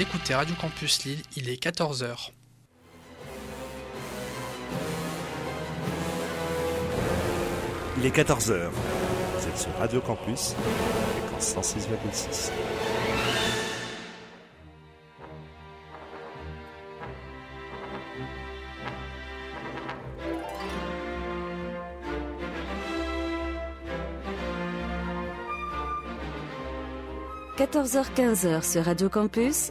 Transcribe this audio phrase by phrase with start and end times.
[0.00, 2.30] Vous écoutez Radio Campus Lille, il est 14h.
[7.98, 8.70] Il est 14h.
[8.70, 10.54] Vous êtes sur Radio Campus,
[11.44, 12.50] fréquence 106,6.–
[27.60, 29.70] 14h-15h sur Radio Campus,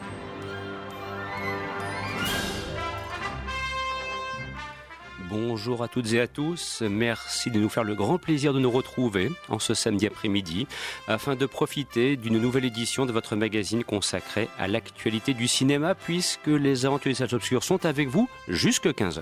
[5.47, 8.69] Bonjour à toutes et à tous, merci de nous faire le grand plaisir de nous
[8.69, 10.67] retrouver en ce samedi après-midi
[11.07, 16.45] afin de profiter d'une nouvelle édition de votre magazine consacré à l'actualité du cinéma puisque
[16.45, 19.21] les aventures des salles obscures sont avec vous jusque 15h.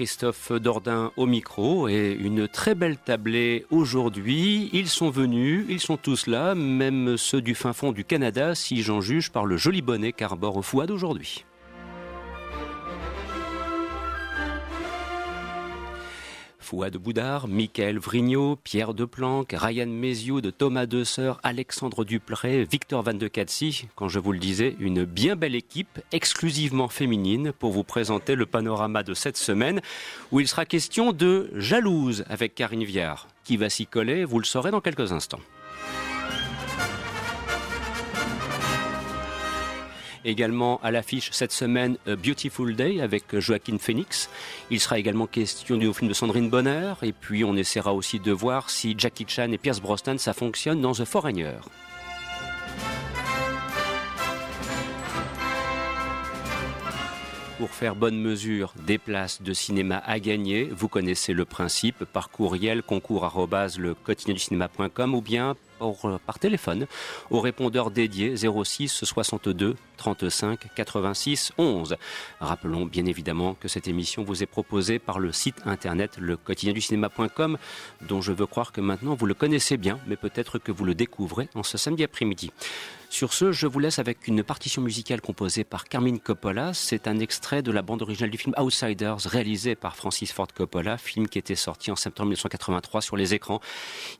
[0.00, 4.70] Christophe Dordain au micro et une très belle tablée aujourd'hui.
[4.72, 8.82] Ils sont venus, ils sont tous là, même ceux du fin fond du Canada, si
[8.82, 11.44] j'en juge par le joli bonnet qu'arbore Fouad aujourd'hui.
[16.70, 23.14] Fouad Boudard, Michael Vrignot, Pierre Deplanque, Ryan Méziou de Thomas Desseur, Alexandre Dupré, Victor Van
[23.14, 27.82] de Katsi, quand je vous le disais, une bien belle équipe exclusivement féminine pour vous
[27.82, 29.80] présenter le panorama de cette semaine
[30.30, 33.26] où il sera question de Jalouse avec Karine Viard.
[33.42, 35.40] Qui va s'y coller, vous le saurez dans quelques instants.
[40.24, 44.28] Également à l'affiche cette semaine A Beautiful Day avec Joaquin Phoenix.
[44.70, 46.94] Il sera également question du film de Sandrine Bonner.
[47.02, 50.80] Et puis on essaiera aussi de voir si Jackie Chan et Pierce Brosnan ça fonctionne
[50.80, 51.56] dans The Foreigner.
[57.58, 62.30] Pour faire bonne mesure des places de cinéma à gagner, vous connaissez le principe par
[62.30, 63.24] courriel concours
[64.34, 66.86] du cinéma.com ou bien par, par téléphone
[67.30, 71.96] au répondeur dédié 06 62 35 86 11.
[72.40, 76.38] Rappelons bien évidemment que cette émission vous est proposée par le site internet le
[78.08, 80.94] dont je veux croire que maintenant vous le connaissez bien mais peut-être que vous le
[80.94, 82.52] découvrez en ce samedi après-midi.
[83.10, 86.72] Sur ce, je vous laisse avec une partition musicale composée par Carmine Coppola.
[86.74, 90.96] C'est un extrait de la bande originale du film Outsiders, réalisé par Francis Ford Coppola,
[90.96, 93.60] film qui était sorti en septembre 1983 sur les écrans.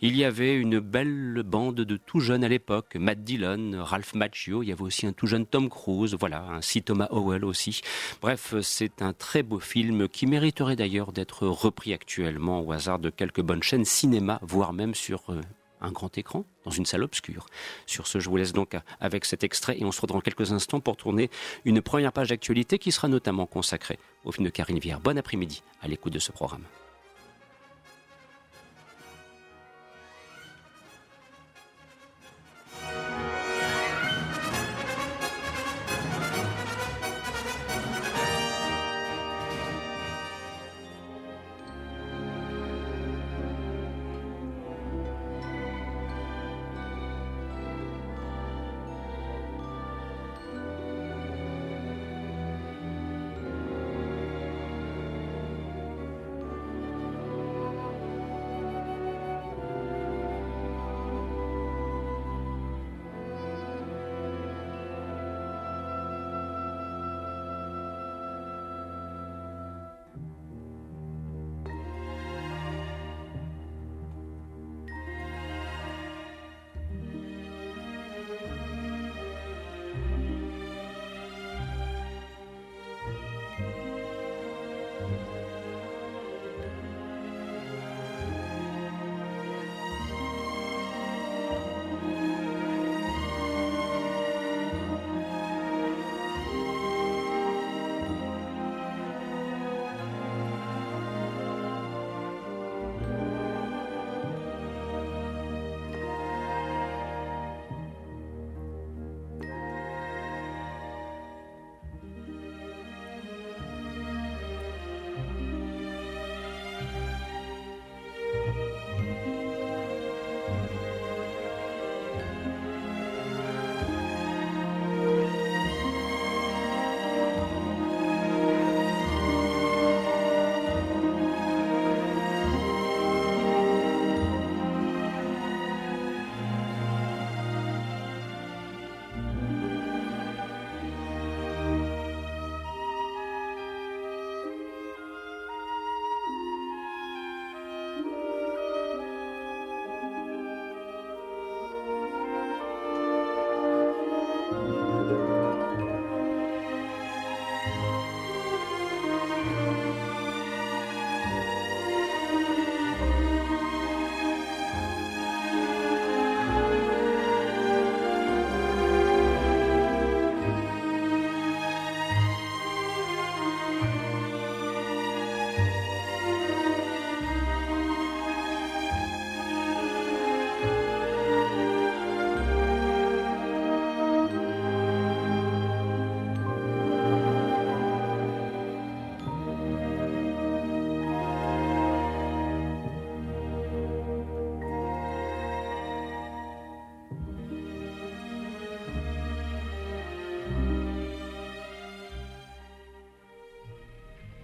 [0.01, 4.65] Il y avait une belle bande de tout jeunes à l'époque, Matt Dillon, Ralph Macchio,
[4.65, 7.83] il y avait aussi un tout jeune Tom Cruise, voilà, ainsi Thomas Howell aussi.
[8.21, 13.09] Bref, c'est un très beau film qui mériterait d'ailleurs d'être repris actuellement au hasard de
[13.09, 15.41] quelques bonnes chaînes cinéma, voire même sur euh,
[15.81, 17.47] un grand écran dans une salle obscure.
[17.87, 20.53] Sur ce, je vous laisse donc avec cet extrait et on se retrouve dans quelques
[20.53, 21.31] instants pour tourner
[21.65, 25.01] une première page d'actualité qui sera notamment consacrée au film de Karine Viard.
[25.01, 26.65] Bon après-midi à l'écoute de ce programme.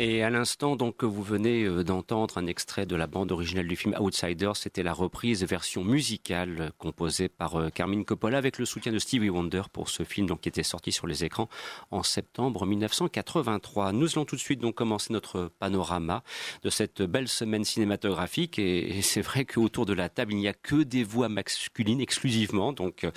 [0.00, 3.74] Et à l'instant, donc, vous venez euh, d'entendre un extrait de la bande originale du
[3.74, 8.92] film Outsider, c'était la reprise version musicale composée par euh, Carmine Coppola avec le soutien
[8.92, 11.48] de Stevie Wonder pour ce film donc, qui était sorti sur les écrans
[11.90, 13.90] en septembre 1983.
[13.90, 16.22] Nous allons tout de suite donc commencer notre panorama
[16.62, 20.54] de cette belle semaine cinématographique et, c'est vrai qu'autour de la table, il n'y a
[20.54, 22.72] que des voix masculines exclusivement.
[22.72, 23.10] Donc, euh,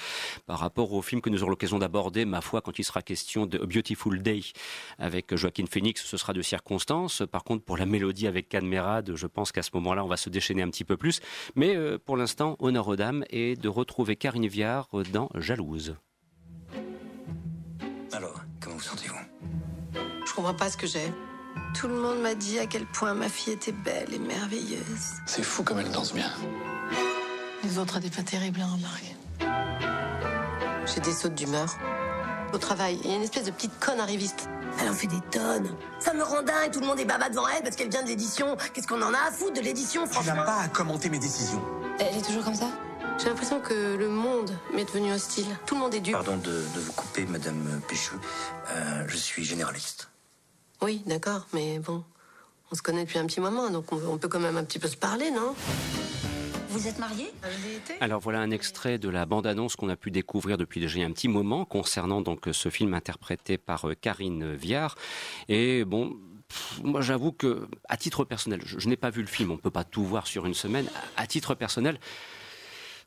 [0.48, 3.45] par rapport au film que nous aurons l'occasion d'aborder, ma foi, quand il sera question
[3.45, 4.42] de Beautiful Day
[4.98, 9.27] avec Joaquin Phoenix, ce sera de circonstances par contre, pour la mélodie avec Cadmerade, je
[9.27, 11.19] pense qu'à ce moment-là, on va se déchaîner un petit peu plus.
[11.56, 15.95] Mais euh, pour l'instant, honneur aux dames et de retrouver Karine Viard dans Jalouse.
[18.13, 19.15] Alors, comment vous sentez-vous?
[20.25, 21.12] Je comprends pas ce que j'ai.
[21.77, 25.15] Tout le monde m'a dit à quel point ma fille était belle et merveilleuse.
[25.25, 26.31] C'est fou comme elle danse bien.
[27.63, 29.15] Les autres n'étaient pas terribles à remarquer.
[30.85, 31.68] J'ai des sautes d'humeur.
[32.53, 34.50] Au travail, il y a une espèce de petite conne arriviste.
[34.81, 35.74] Elle en fait des tonnes.
[36.00, 38.07] Ça me rend dingue, tout le monde est baba devant elle parce qu'elle vient de
[38.07, 38.57] l'édition.
[38.74, 41.19] Qu'est-ce qu'on en a à foutre de l'édition, franchement Tu n'as pas à commenter mes
[41.19, 41.62] décisions.
[42.00, 42.68] Elle est toujours comme ça?
[43.19, 45.45] J'ai l'impression que le monde m'est devenu hostile.
[45.65, 46.13] Tout le monde est dur.
[46.13, 48.15] Pardon de, vous couper, Madame Péchou.
[48.71, 50.09] Euh, je suis généraliste.
[50.81, 52.04] Oui, d'accord, mais bon,
[52.71, 54.88] on se connaît depuis un petit moment, donc on peut quand même un petit peu
[54.88, 55.54] se parler, non?
[56.71, 57.25] Vous êtes marié
[58.00, 61.27] Alors voilà un extrait de la bande-annonce qu'on a pu découvrir depuis déjà un petit
[61.27, 64.95] moment concernant donc ce film interprété par euh, Karine Viard.
[65.50, 66.18] Et bon,
[66.83, 69.59] moi j'avoue que à titre personnel, je, je n'ai pas vu le film, on ne
[69.59, 70.88] peut pas tout voir sur une semaine.
[71.18, 72.00] À titre personnel,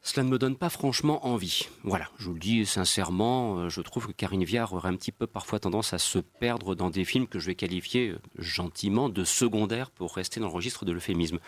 [0.04, 1.66] cela ne me donne pas franchement envie.
[1.82, 5.12] Voilà, je vous le dis sincèrement, euh, je trouve que Karine Viard aurait un petit
[5.12, 9.08] peu parfois tendance à se perdre dans des films que je vais qualifier euh, gentiment
[9.08, 11.38] de secondaires pour rester dans le registre de l'euphémisme.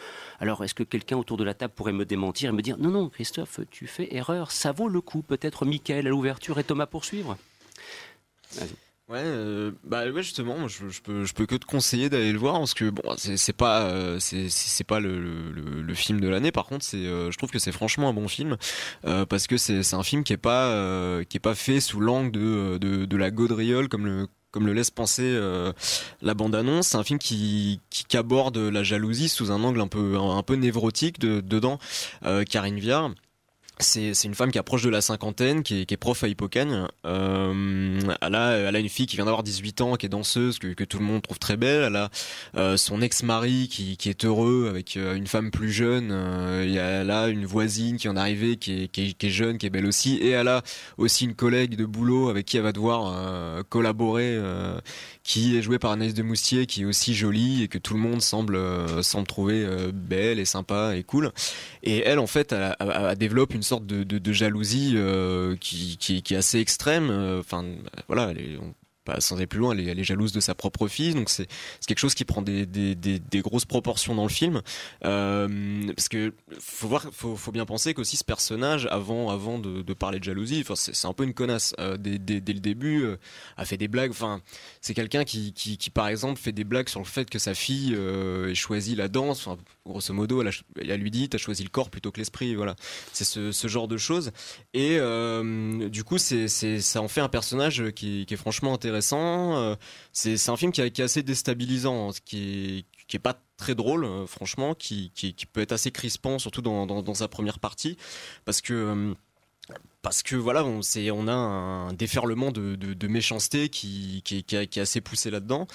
[0.40, 2.90] Alors, est-ce que quelqu'un autour de la table pourrait me démentir et me dire non,
[2.90, 6.86] non, Christophe, tu fais erreur, ça vaut le coup, peut-être Michael à l'ouverture et Thomas
[6.86, 7.36] poursuivre
[9.08, 12.58] Ouais, euh, bah ouais justement, je, peux je peux que te conseiller d'aller le voir
[12.58, 16.50] parce que bon c'est pas euh, c'est c'est pas le, le, le, film de l'année.
[16.50, 18.56] Par contre, c'est euh, je trouve que c'est franchement un bon film
[19.04, 21.78] euh, parce que c'est c'est un film qui est pas euh, qui est pas fait
[21.78, 25.38] sous l'angle de, de de la gaudriole comme le comme le laisse penser
[26.22, 26.88] la bande-annonce.
[26.88, 30.54] C'est un film qui, qui, aborde la jalousie sous un angle un peu un, peu
[30.54, 31.78] névrotique de, dedans.
[32.48, 33.10] Karine Viard
[33.78, 36.86] c'est une femme qui approche de la cinquantaine, qui est, qui est prof à Hippocagne.
[37.04, 40.58] Euh, elle, a, elle a une fille qui vient d'avoir 18 ans, qui est danseuse,
[40.58, 41.82] que, que, tout le monde trouve très belle.
[41.84, 42.10] Elle a
[42.56, 46.08] euh, son ex-mari qui, qui, est heureux avec euh, une femme plus jeune.
[46.10, 49.30] Euh, et elle a une voisine qui en est arrivée, qui est, qui, qui est,
[49.30, 50.16] jeune, qui est belle aussi.
[50.16, 50.62] Et elle a
[50.96, 54.40] aussi une collègue de boulot avec qui elle va devoir euh, collaborer,
[55.22, 58.00] qui est jouée par Anaïs de Moustier, qui est aussi jolie et que tout le
[58.00, 58.58] monde semble,
[59.02, 61.32] semble trouver belle et sympa et cool.
[61.82, 66.34] Et elle, en fait, elle, elle, elle développe une sorte de, jalousie euh, qui, qui,
[66.34, 67.10] est assez extrême.
[67.10, 67.64] Euh, enfin,
[68.06, 68.72] voilà, on,
[69.18, 71.48] sans aller plus loin, elle est, jalouse de sa propre fille, donc c'est
[71.86, 74.62] quelque chose qui prend des, des, grosses proportions dans le film,
[75.04, 79.82] euh, parce que faut voir, faut, faut bien penser qu'aussi ce personnage, avant, avant de,
[79.94, 81.74] parler de jalousie, enfin c'est un peu une connasse.
[81.78, 83.16] Euh, dès, dès, le début, euh,
[83.56, 84.10] a fait des blagues.
[84.10, 84.40] Enfin,
[84.80, 87.94] c'est quelqu'un qui, qui, par exemple, fait des blagues sur le fait que sa fille
[87.96, 89.46] euh, ait choisi la danse.
[89.46, 92.54] Enfin, grosso modo, elle, a, elle lui dit, t'as choisi le corps plutôt que l'esprit.
[92.54, 92.76] Voilà,
[93.12, 94.32] c'est ce, ce genre de choses.
[94.74, 94.98] Et
[95.90, 99.76] du coup, c'est ça en fait un personnage qui est franchement intéressant Euh,
[100.12, 104.74] c'est un film qui, est assez déstabilisant, ce qui est, pas très drôle, euh, franchement,
[104.74, 105.10] qui,
[105.52, 107.96] peut être assez crispant, surtout dans, sa première partie,
[108.44, 109.14] parce que euh,
[110.38, 115.66] voilà, on, a un déferlement de, méchanceté qui, est, assez poussé là-dedans.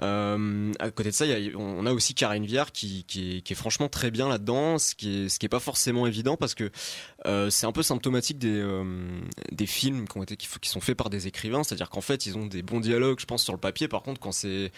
[0.00, 1.24] À côté de ça,
[1.56, 3.04] on a aussi Karine Viard qui,
[3.48, 6.54] est, franchement très bien là-dedans, ce qui est, ce qui est pas forcément évident parce
[6.54, 6.70] que
[7.26, 8.84] euh, c'est un peu symptomatique des, euh,
[9.66, 12.46] films qui, ont été, qui, sont faits par des écrivains, c'est-à-dire qu'en fait, ils ont
[12.46, 13.88] des bons dialogues, je pense, sur le papier.
[13.88, 14.70] Par contre, quand c'est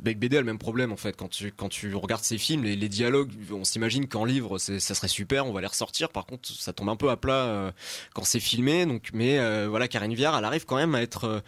[0.00, 1.14] Beck BD a le même problème en fait.
[1.14, 5.08] Quand tu quand tu regardes ces films, les, dialogues, on s'imagine qu'en livre, ça serait
[5.08, 6.08] super, on va les ressortir.
[6.08, 7.72] Par contre, ça tombe un peu à plat euh,
[8.14, 8.86] quand c'est filmé.
[8.86, 11.42] Donc, mais euh, voilà, Karine Viard, elle arrive quand même à être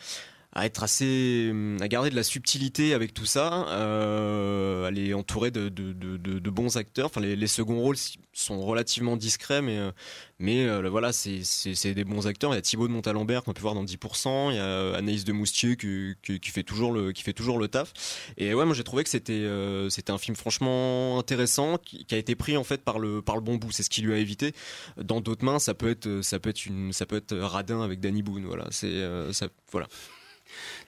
[0.52, 5.69] à être assez à garder de la subtilité avec tout ça euh, elle est de,
[5.69, 7.07] de, de, bons acteurs.
[7.07, 7.97] Enfin les, seconds rôles
[8.33, 9.92] sont relativement discrets mais euh,
[10.38, 12.52] mais euh, voilà c'est des bons acteurs.
[12.52, 15.25] Il y a Thibaut de Montalembert qu'on peut voir dans 10% il y a Anaïs
[15.25, 17.92] de Moustier qui, qui, fait toujours le qui fait toujours le taf.
[18.37, 22.19] Et ouais moi j'ai trouvé que c'était euh, c'était un film franchement intéressant qui, a
[22.19, 23.71] été pris en fait par le par le bon bout.
[23.71, 24.52] C'est ce qui lui a évité.
[25.00, 28.23] Dans d'autres mains ça peut être ça peut être ça peut être radin avec Danny
[28.23, 28.66] Boone voilà.
[28.71, 29.00] C'est
[29.33, 29.87] ça voilà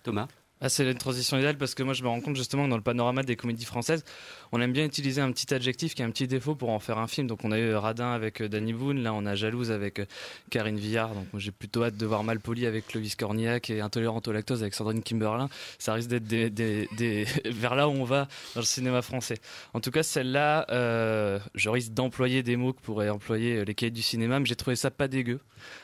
[0.02, 0.28] Thomas
[0.64, 2.76] ah, c'est une transition idéale parce que moi je me rends compte justement que dans
[2.76, 4.04] le panorama des comédies françaises,
[4.52, 6.98] on aime bien utiliser un petit adjectif qui a un petit défaut pour en faire
[6.98, 7.26] un film.
[7.26, 10.04] Donc on a eu Radin avec euh, Danny Boone, là on a Jalouse avec euh,
[10.50, 11.16] Karine Villard.
[11.16, 14.74] Donc j'ai plutôt hâte de voir Malpoli avec Clovis Cornillac et Intolérante au lactose avec
[14.74, 15.48] Sandrine Kimberlin.
[15.80, 19.38] Ça risque d'être des, vers là où on va dans le cinéma français.
[19.74, 23.90] En tout cas, celle-là, euh, je risque d'employer des mots que pourraient employer les cahiers
[23.90, 25.40] du cinéma, mais j'ai trouvé ça pas dégueu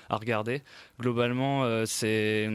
[0.09, 0.63] à regarder.
[1.01, 2.49] Globalement, euh, c'est,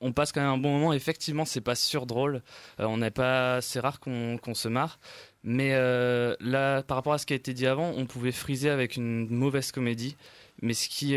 [0.00, 0.92] on passe quand même un bon moment.
[0.92, 2.42] Effectivement, c'est pas sur drôle.
[2.80, 4.98] Euh, on n'est pas, c'est rare qu'on se marre.
[5.44, 8.70] Mais euh, là, par rapport à ce qui a été dit avant, on pouvait friser
[8.70, 10.16] avec une mauvaise comédie.
[10.60, 11.16] Mais ce qui,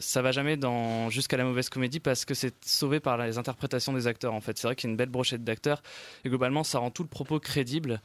[0.00, 3.92] ça va jamais dans jusqu'à la mauvaise comédie parce que c'est sauvé par les interprétations
[3.92, 4.34] des acteurs.
[4.34, 5.82] En fait, c'est vrai qu'il y a une belle brochette d'acteurs
[6.24, 8.00] et globalement, ça rend tout le propos crédible.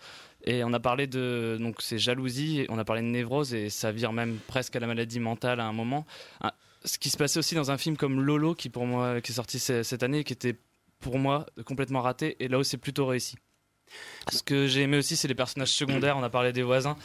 [0.46, 3.92] Et on a parlé de donc c'est jalousie, on a parlé de névrose et ça
[3.92, 6.08] vire même presque à la maladie mentale à un moment
[6.86, 9.36] ce qui se passait aussi dans un film comme Lolo, qui pour moi, qui est
[9.36, 10.58] sorti cette année, qui était
[11.00, 13.36] pour moi complètement raté, et là où c'est plutôt réussi.
[14.32, 16.18] Ce que j'ai aimé aussi, c'est les personnages secondaires.
[16.18, 16.96] On a parlé des voisins.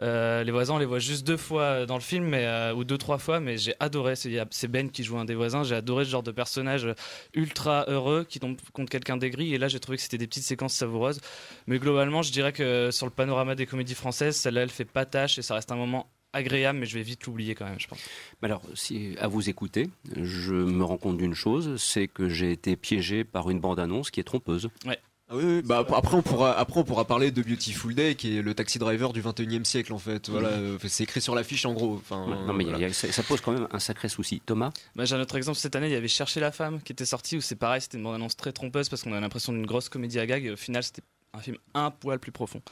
[0.00, 2.84] Euh, les voisins, on les voit juste deux fois dans le film, mais, euh, ou
[2.84, 4.14] deux, trois fois, mais j'ai adoré.
[4.16, 5.64] C'est Ben qui joue un des voisins.
[5.64, 6.86] J'ai adoré ce genre de personnage
[7.34, 9.54] ultra heureux qui tombe contre quelqu'un d'aigri.
[9.54, 11.20] Et là, j'ai trouvé que c'était des petites séquences savoureuses.
[11.66, 15.04] Mais globalement, je dirais que sur le panorama des comédies françaises, celle-là, elle fait pas
[15.04, 17.86] tâche et ça reste un moment agréable, mais je vais vite l'oublier quand même, je
[17.86, 17.98] pense.
[18.42, 22.76] Alors, si, à vous écouter, je me rends compte d'une chose, c'est que j'ai été
[22.76, 24.68] piégé par une bande-annonce qui est trompeuse.
[24.86, 24.98] Ouais.
[25.30, 25.62] Ah oui, oui.
[25.62, 28.78] Bah, après on pourra après on pourra parler de Beautiful Day qui est le taxi
[28.78, 30.30] driver du 21e siècle en fait.
[30.30, 31.96] Voilà, euh, c'est écrit sur l'affiche en gros.
[31.96, 34.40] Enfin, non mais y a, ça, pose quand même un sacré souci.
[34.46, 34.72] Thomas?
[34.96, 37.04] Bah, J'ai un autre exemple cette année, il y avait Chercher la femme qui était
[37.04, 39.90] sorti où c'est pareil, c'était une bande-annonce très trompeuse parce qu'on a l'impression d'une grosse
[39.90, 41.02] comédie à gag et au final c'était
[41.34, 42.62] un film un poil plus profond.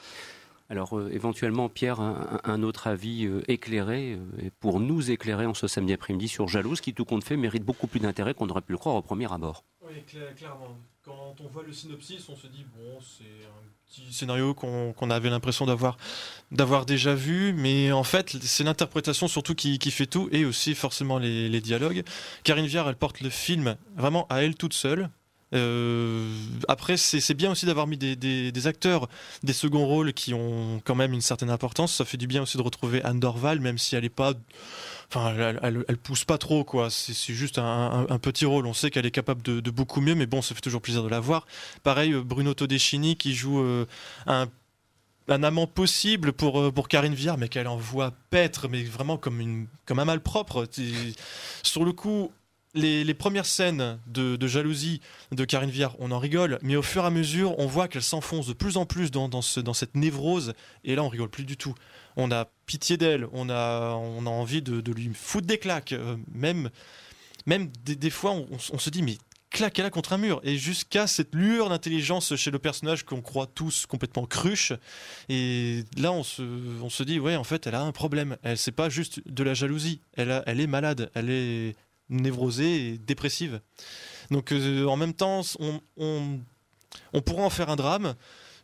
[0.69, 5.69] Alors euh, éventuellement, Pierre, un, autre avis euh, éclairé, euh, pour nous éclairer en ce
[5.69, 8.73] samedi après-midi sur Jalouse, qui tout compte fait mérite beaucoup plus d'intérêt qu'on aurait pu
[8.73, 9.65] le croire au premier abord.
[9.87, 10.03] Oui,
[10.37, 10.77] clairement.
[11.05, 15.31] Quand on voit le synopsis, on se dit, bon, c'est un petit scénario qu'on avait
[15.31, 15.67] l'impression
[16.51, 20.75] d'avoir déjà vu, mais en fait, c'est l'interprétation surtout qui, qui, fait tout, et aussi
[20.75, 22.03] forcément les, les dialogues.
[22.43, 25.09] Karine Viard, elle porte le film vraiment à elle toute seule.
[25.57, 26.29] Euh,
[26.69, 29.09] après, c'est bien aussi d'avoir mis des, acteurs,
[29.43, 31.95] des seconds rôles qui ont quand même une certaine importance.
[31.95, 34.35] Ça fait du bien aussi de retrouver Anne Dorval, même si elle est pas,
[35.11, 36.91] enfin, elle, pousse pas trop, quoi.
[36.91, 38.67] C'est juste un, petit rôle.
[38.67, 41.09] On sait qu'elle est capable de, beaucoup mieux, mais bon, ça fait toujours plaisir de
[41.09, 41.47] la voir.
[41.83, 43.87] Pareil, Bruno Todeschini qui joue euh,
[44.27, 49.41] un amant possible pour, euh, pour Karine Viard, mais qu'elle envoie paître, mais vraiment comme,
[49.41, 50.69] une, comme un mal propre.
[51.63, 52.33] Sur le coup,
[52.77, 55.01] les, premières scènes de, jalousie
[55.33, 58.03] de Karine Viard, on en rigole, mais au fur et à mesure, on voit qu'elle
[58.03, 60.53] s'enfonce de plus en plus dans, cette névrose,
[60.85, 61.75] et là, on rigole plus du tout.
[62.17, 66.17] On a pitié d'elle, on a, on a envie de, lui foutre des claques, euh,
[66.33, 66.71] même,
[67.47, 69.19] même des, fois, on, se dit, mais
[69.51, 73.87] claquez-la contre un mur, et jusqu'à cette lueur d'intelligence chez le personnage qu'on croit tous
[73.87, 74.73] complètement cruche,
[75.29, 78.89] et là, on se, dit, ouais, en fait, elle a un problème, elle, c'est pas
[78.89, 81.75] juste de la jalousie, elle, elle est malade, elle est
[82.09, 83.61] névrosée et dépressive.
[84.31, 85.81] Donc euh, en même temps, on,
[87.13, 88.15] on, pourrait en faire un drame.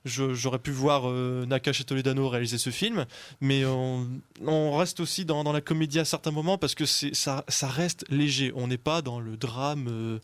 [0.05, 3.07] J'aurais pu voir euh, Nakash Toledano réaliser ce film,
[3.41, 8.05] mais on, reste aussi dans, la comédie à certains moments parce que ça, ça reste
[8.09, 8.53] léger.
[8.57, 10.19] On n'est pas dans le drame euh,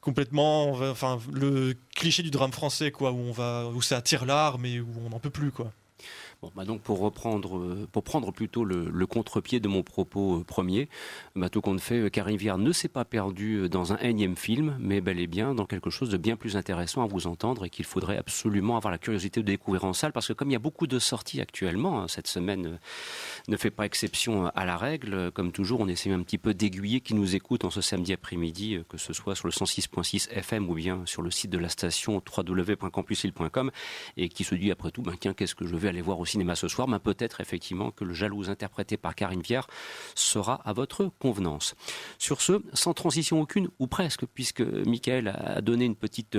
[0.00, 4.58] complètement, enfin le cliché du drame français quoi, où on va, où ça attire l'art,
[4.58, 5.72] mais où on n'en peut plus quoi.
[6.54, 10.88] Bah donc pour reprendre, euh, pour prendre plutôt le, contre-pied de mon propos euh, premier,
[11.36, 14.76] bah tout compte fait, Karine euh, Viard ne s'est pas perdu dans un énième film,
[14.80, 17.70] mais bel et bien dans quelque chose de bien plus intéressant à vous entendre et
[17.70, 20.56] qu'il faudrait absolument avoir la curiosité de découvrir en salle, parce que comme il y
[20.56, 22.78] a beaucoup de sorties actuellement, hein, cette semaine
[23.48, 25.30] ne fait pas exception à la règle.
[25.32, 28.78] Comme toujours, on essaie un petit peu d'aiguiller qui nous écoute en ce samedi après-midi,
[28.88, 32.22] que ce soit sur le 106.6 FM ou bien sur le site de la station
[32.36, 33.70] www.campusil.com
[34.16, 36.56] et qui se dit après tout, ben, qu'est-ce que je vais aller voir aussi cinéma
[36.56, 39.68] ce soir, mais peut-être effectivement que le jalouse interprété par Karine Viard
[40.16, 41.76] sera à votre convenance.
[42.18, 46.36] Sur ce, sans transition aucune, ou presque, puisque Michael a donné une petite,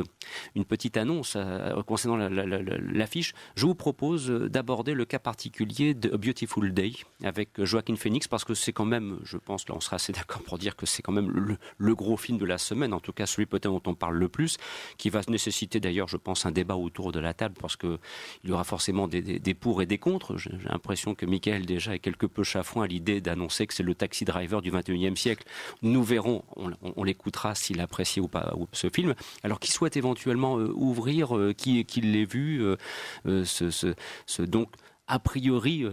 [0.53, 6.73] une petite annonce euh, concernant l'affiche, je vous propose d'aborder le cas particulier de Beautiful
[6.73, 6.91] Day
[7.23, 10.41] avec Joaquin Phoenix, parce que c'est quand même, je pense, là on sera assez d'accord
[10.41, 13.13] pour dire que c'est quand même le, le, gros film de la semaine, en tout
[13.13, 14.57] cas celui peut-être dont on parle le plus,
[14.97, 17.97] qui va nécessiter d'ailleurs, je pense, un débat autour de la table, parce qu'il
[18.43, 20.37] y aura forcément des, des, pour et des contre.
[20.37, 23.95] J'ai l'impression que Michael déjà est quelque peu chafouin à l'idée d'annoncer que c'est le
[23.95, 25.45] taxi driver du 21e siècle.
[25.81, 29.15] Nous verrons, on, l'écoutera s'il apprécie ou pas ce film.
[29.43, 34.69] Alors qui souhaite éventuellement euh, ouvrir, euh, qui, qui l'ait vu, euh, ce, ce, donc
[35.07, 35.85] a priori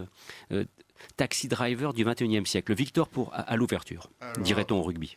[1.17, 2.73] taxi driver du 21e siècle.
[2.73, 4.09] Victor pour à, l'ouverture,
[4.39, 5.15] dirait-on au rugby.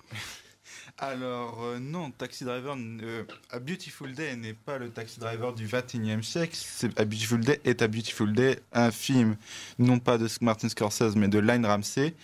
[0.99, 5.67] Alors euh, non, Taxi Driver, euh, A Beautiful Day n'est pas le Taxi Driver du
[5.67, 6.57] 21e siècle.
[6.97, 9.37] A Beautiful Day est A Beautiful Day, un film
[9.79, 12.15] non pas de Martin Scorsese mais de Line Ramsey.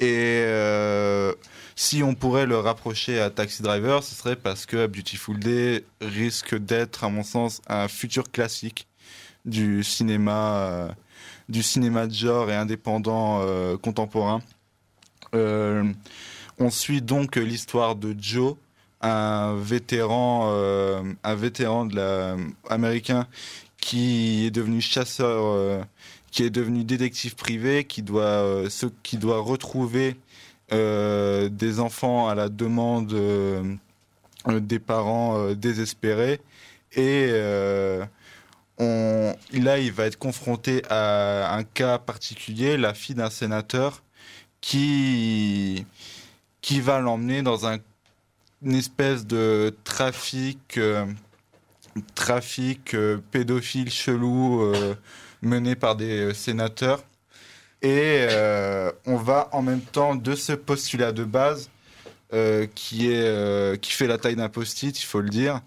[0.00, 1.32] Et euh,
[1.76, 5.84] si on pourrait le rapprocher à Taxi Driver, ce serait parce que A Beautiful Day
[6.00, 8.88] risque d'être, à mon sens, un futur classique
[9.44, 10.96] du cinéma,
[11.48, 13.46] du cinéma de genre et indépendant
[13.78, 14.42] contemporain.
[16.58, 18.56] On suit donc l'histoire de Joe,
[19.02, 21.02] un vétéran, euh,
[21.92, 22.36] la,
[22.70, 23.26] américain
[23.78, 25.82] qui est devenu chasseur, euh,
[26.30, 28.68] qui est devenu détective privé, qui doit, euh,
[29.22, 30.16] retrouver
[30.70, 33.14] des enfants à la demande
[34.48, 36.40] des parents désespérés.
[36.92, 37.30] Et
[38.78, 44.02] là, il va être confronté à un cas particulier, la fille d'un sénateur
[44.60, 45.86] qui
[46.66, 47.78] qui va l'emmener dans un,
[48.60, 51.06] une espèce de trafic, euh,
[52.16, 54.96] trafic euh, pédophile chelou euh,
[55.42, 57.04] mené par des sénateurs.
[57.82, 58.26] Et
[59.06, 61.70] on va en même temps de ce postulat de base
[62.74, 65.60] qui, est, qui fait la taille d'un post-it, il faut le dire,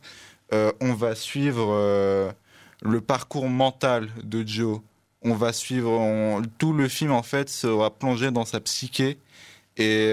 [0.52, 2.34] on va suivre
[2.82, 4.82] le parcours mental de Joe.
[5.22, 9.18] On va suivre tout le film en fait sera plongé dans sa psyché
[9.78, 10.12] et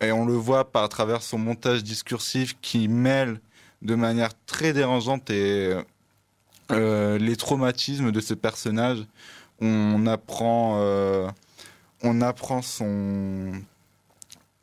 [0.00, 3.40] et on le voit par travers son montage discursif qui mêle
[3.82, 5.82] de manière très dérangeante euh,
[7.18, 9.06] les traumatismes de ce personnage.
[9.60, 11.28] On apprend, euh,
[12.02, 13.52] on apprend son,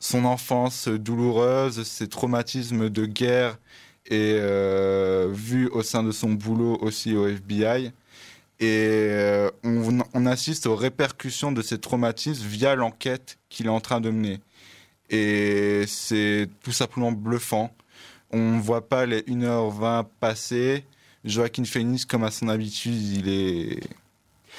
[0.00, 3.58] son enfance douloureuse, ses traumatismes de guerre
[4.06, 7.92] et euh, vu au sein de son boulot aussi au FBI.
[8.60, 9.10] Et
[9.64, 14.10] on, on assiste aux répercussions de ces traumatismes via l'enquête qu'il est en train de
[14.10, 14.40] mener
[15.12, 17.70] et c'est tout simplement bluffant.
[18.30, 20.84] On ne voit pas les 1h20 passer.
[21.24, 23.80] Joaquin Phoenix, comme à son habitude, il est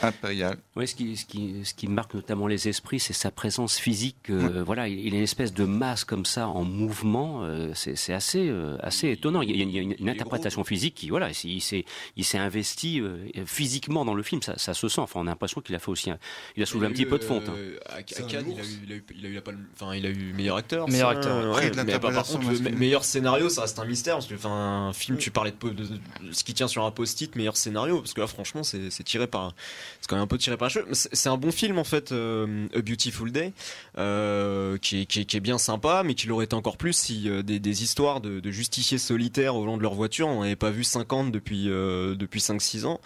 [0.02, 0.58] impérial.
[0.76, 4.30] Oui, ce qui, ce, qui, ce qui marque notamment les esprits, c'est sa présence physique.
[4.30, 7.44] Euh, voilà, il a une espèce de masse comme ça en mouvement.
[7.44, 9.42] Euh, c'est assez, euh, assez étonnant.
[9.42, 11.86] Il y a, une, interprétation physique qui, voilà, il s'est,
[12.18, 13.02] il s'est investi
[13.46, 14.42] physiquement dans le film.
[14.42, 15.02] Ça, ça, se sent.
[15.02, 16.18] Enfin, on a l'impression qu'il a fait aussi, un,
[16.56, 17.48] il a soulevé un petit peu de fonte.
[17.50, 17.56] Hein.
[17.88, 19.42] À, Cannes, il a, eu, il, a eu, il, a eu,
[19.74, 20.90] enfin, il a eu meilleur acteur.
[20.90, 21.56] Meilleur acteur.
[21.56, 24.94] Ouais, mais par, contre, le meilleur scénario, ça reste un mystère parce que, enfin, un
[24.94, 25.86] film, tu parlais de, de,
[26.32, 29.54] ce qui tient sur un post-it, meilleur scénario, parce que là, franchement, c'est tiré par,
[30.02, 32.82] c'est quand même un peu tiré par c'est un bon film en fait, euh, A
[32.82, 33.54] Beautiful Day,
[33.98, 38.22] euh, qui, est, bien sympa, mais qui l'aurait été encore plus si euh, des, histoires
[38.22, 42.40] de, justiciers solitaires au long de leur voiture, on n'avait pas vu 50 depuis depuis
[42.40, 43.00] 5-6 ans.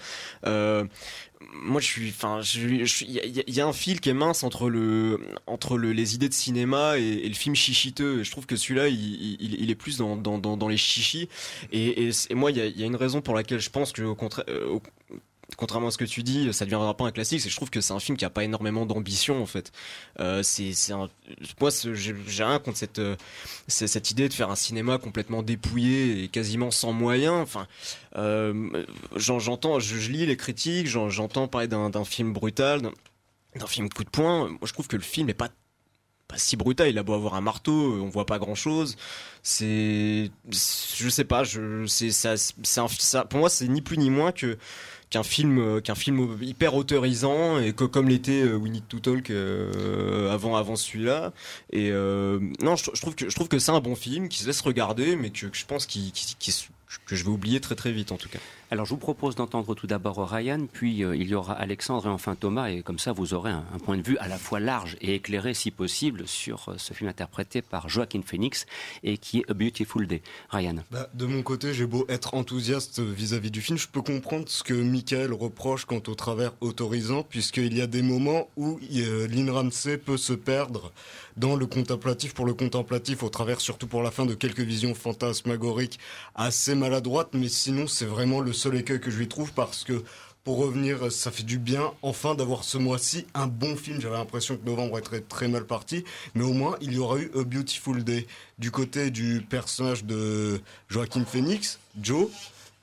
[1.53, 5.77] Moi je suis enfin il y, a un fil qui est mince entre le entre
[5.77, 8.23] le, les idées de cinéma et, le film chichiteux.
[8.23, 11.29] Je trouve que celui-là il, est plus dans, les chichis.
[11.71, 14.15] Et, moi il y a, y a, une raison pour laquelle je pense que au
[14.15, 14.45] contraire
[15.55, 17.39] contrairement à ce que tu dis, ça deviendra pas un classique.
[17.39, 19.71] C'est je trouve que c'est un film qui a pas énormément d'ambition en fait.
[20.19, 23.15] Euh, c'est c'est moi j'ai rien contre cette euh,
[23.67, 27.41] cette idée de faire un cinéma complètement dépouillé et quasiment sans moyens.
[27.41, 27.67] Enfin,
[28.17, 28.83] euh,
[29.15, 32.81] j'entends, je, lis les critiques, j'entends parler d'un film brutal,
[33.55, 34.49] d'un film coup de poing.
[34.49, 35.49] Moi, je trouve que le film est pas
[36.27, 36.89] pas si brutal.
[36.89, 38.97] Il a beau avoir un marteau, on voit pas grand chose.
[39.43, 43.23] C'est, je sais pas, je, c'est ça, c'est.
[43.29, 44.57] Pour moi, c'est ni plus ni moins que
[45.09, 48.99] qu'un film euh, qu'un film hyper autorisant et que comme l'était euh, We Need to
[48.99, 51.31] Talk euh, avant avant celui-là
[51.71, 54.61] et non je, trouve que je trouve que c'est un bon film qui se laisse
[54.61, 56.67] regarder mais que, je pense qui, qui,
[57.05, 58.39] que je vais oublier très très vite en tout cas.
[58.69, 62.09] Alors je vous propose d'entendre tout d'abord Ryan, puis euh, il y aura Alexandre et
[62.09, 64.97] enfin Thomas, et comme ça vous aurez un, point de vue à la fois large
[64.99, 68.65] et éclairé si possible sur euh, ce film interprété par Joaquin Phoenix
[69.03, 70.21] et qui est A Beautiful Day.
[70.49, 70.75] Ryan.
[70.91, 74.63] Bah, de mon côté, j'ai beau être enthousiaste vis-à-vis du film, je peux comprendre ce
[74.63, 79.49] que Michael reproche quant au travers autorisant, puisqu'il y a des moments où euh, Lynn
[79.49, 80.91] Ramsey peut se perdre
[81.37, 84.93] dans le contemplatif pour le contemplatif, au travers surtout pour la fin de quelques visions
[84.93, 85.99] fantasmagoriques
[86.35, 90.03] assez maladroites, mais sinon c'est vraiment le seul écueil que je lui trouve parce que
[90.43, 93.99] pour revenir, ça fait du bien enfin d'avoir ce mois-ci un bon film.
[93.99, 97.29] J'avais l'impression que novembre était très mal parti, mais au moins il y aura eu
[97.35, 98.27] A Beautiful Day.
[98.57, 102.29] Du côté du personnage de Joaquin Phoenix, Joe,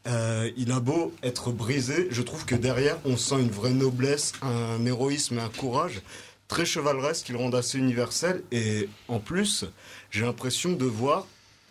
[0.06, 4.34] euh, il a beau être brisé, je trouve que derrière on sent une vraie noblesse,
[4.42, 6.02] un héroïsme et un courage
[6.48, 8.42] très chevaleresque qui le rendent assez universel.
[8.52, 9.64] Et en plus,
[10.10, 11.26] j'ai l'impression de voir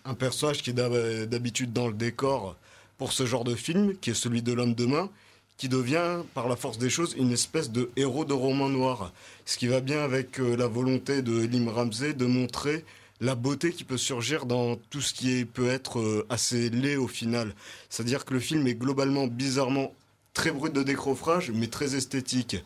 [0.05, 2.55] un personnage qui est d'habitude dans le décor
[2.97, 5.09] pour ce genre de film, qui est celui de l'homme de main,
[5.57, 9.13] qui devient, par la force des choses, une espèce de héros de roman noir.
[9.45, 12.83] Ce qui va bien avec euh, la volonté de Lim Ramsey de montrer
[13.21, 17.07] la beauté qui peut surgir dans tout ce qui peut être euh, assez laid au
[17.07, 17.55] final.
[17.89, 19.93] C'est-à-dire que le film est globalement, bizarrement,
[20.33, 22.57] très brut de décroffrage, mais très esthétique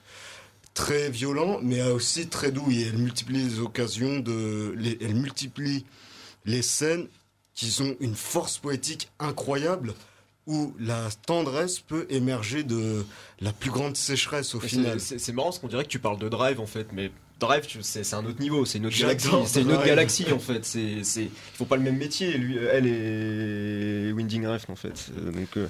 [0.78, 2.68] très violent, mais aussi très doux.
[2.70, 5.86] Elle multiplie les occasions de, elle multiplie
[6.46, 7.08] les scènes
[7.56, 9.96] qui ont une force poétique incroyable
[10.48, 13.06] où la tendresse peut émerger de
[13.42, 15.00] la plus grande sécheresse au final.
[15.00, 18.14] C'est marrant parce qu'on dirait que tu parles de Drive en fait, mais Drive c'est
[18.14, 20.66] un autre niveau, c'est une autre galaxie, c'est une autre galaxie en fait.
[20.66, 25.12] C'est c'est faut pas le même métier, lui, elle et Winding Refn en fait.
[25.16, 25.68] Donc euh,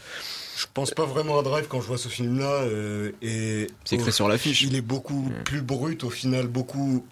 [0.56, 2.62] je pense pas vraiment à Drive quand je vois ce film-là.
[2.64, 4.62] Euh, et c'est écrit sur l'affiche.
[4.62, 7.06] Il est beaucoup plus brut au final, beaucoup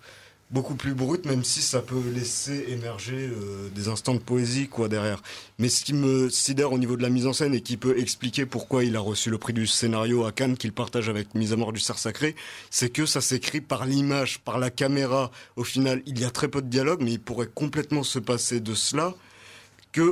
[0.52, 4.88] beaucoup plus brut, même si ça peut laisser émerger euh, des instants de poésie quoi
[4.88, 5.22] derrière.
[5.58, 7.98] Mais ce qui me sidère au niveau de la mise en scène et qui peut
[7.98, 11.54] expliquer pourquoi il a reçu le prix du scénario à Cannes qu'il partage avec Mise
[11.54, 12.36] à mort du cerf sacré,
[12.70, 15.32] c'est que ça s'écrit par l'image, par la caméra.
[15.56, 18.60] Au final, il y a très peu de dialogue, mais il pourrait complètement se passer
[18.60, 19.16] de cela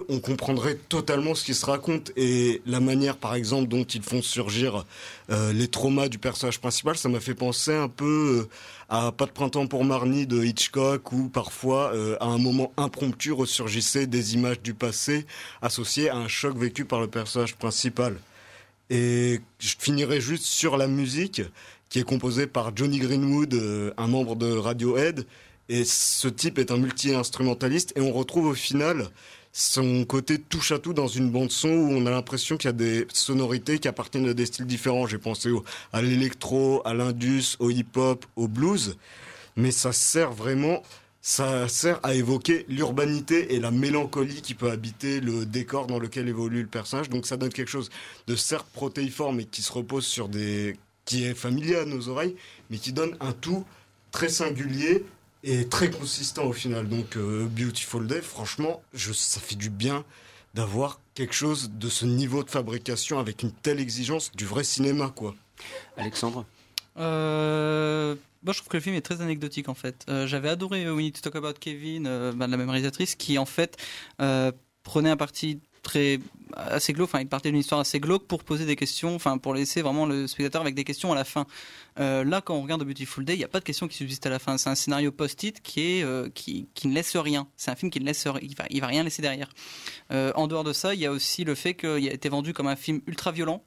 [0.10, 4.22] on comprendrait totalement ce qui se raconte et la manière, par exemple, dont ils font
[4.22, 4.86] surgir
[5.30, 8.50] euh, les traumas du personnage principal, ça m'a fait penser un peu euh,
[8.89, 13.32] à Pas de printemps pour Marnie de Hitchcock, où parfois, euh, à un moment impromptu,
[13.32, 15.26] ressurgissaient des images du passé
[15.62, 18.17] associées à un choc vécu par le personnage principal.
[18.89, 21.41] Et je finirai juste sur la musique,
[21.89, 25.26] qui est composée par Johnny Greenwood, un membre de Radiohead.
[25.69, 29.10] Et ce type est un multi-instrumentaliste, et on retrouve au final
[29.56, 32.70] son côté touche à tout dans une bande son où on a l'impression qu'il y
[32.70, 35.06] a des sonorités qui appartiennent à des styles différents.
[35.06, 35.52] J'ai pensé
[35.94, 38.98] à l'électro, à l'indus, au hip-hop, au blues,
[39.56, 40.82] mais ça sert vraiment,
[41.22, 46.28] ça sert à évoquer l'urbanité et la mélancolie qui peut habiter le décor dans lequel
[46.28, 47.10] évolue le personnage.
[47.10, 47.92] Donc ça donne quelque chose
[48.26, 52.36] de certes protéiforme et qui se repose sur des, qui est familier à nos oreilles,
[52.72, 53.63] mais qui donne un tout
[54.12, 55.06] très singulier
[55.44, 56.88] et très consistant au final.
[56.88, 60.04] Donc euh, Beautiful Day, franchement, je, ça fait du bien
[60.54, 65.12] d'avoir quelque chose de ce niveau de fabrication avec une telle exigence du vrai cinéma,
[65.16, 65.36] quoi.
[65.98, 66.46] Alexandre?
[66.98, 70.06] Euh, moi, je trouve que le film est très anecdotique en fait.
[70.10, 73.38] Euh, j'avais adoré We Need to Talk About Kevin, bah, de la même réalisatrice, qui
[73.38, 73.78] en fait
[74.84, 75.60] prenait un parti
[76.56, 79.54] assez glauque, enfin il partait d'une histoire assez glauque pour poser des questions, enfin pour
[79.54, 81.46] laisser vraiment le spectateur avec des questions à la fin.
[82.00, 83.98] Euh, là, quand on regarde The Beautiful Day, il n'y a pas de questions qui
[83.98, 84.58] subsistent à la fin.
[84.58, 87.48] C'est un scénario post-it qui est euh, qui, ne laisse rien.
[87.58, 89.50] C'est un film qui ne laisse, il va, il va rien laisser derrière.
[90.12, 92.54] Euh, en dehors de ça, il y a aussi le fait qu'il a été vendu
[92.54, 93.63] comme un film ultra violent,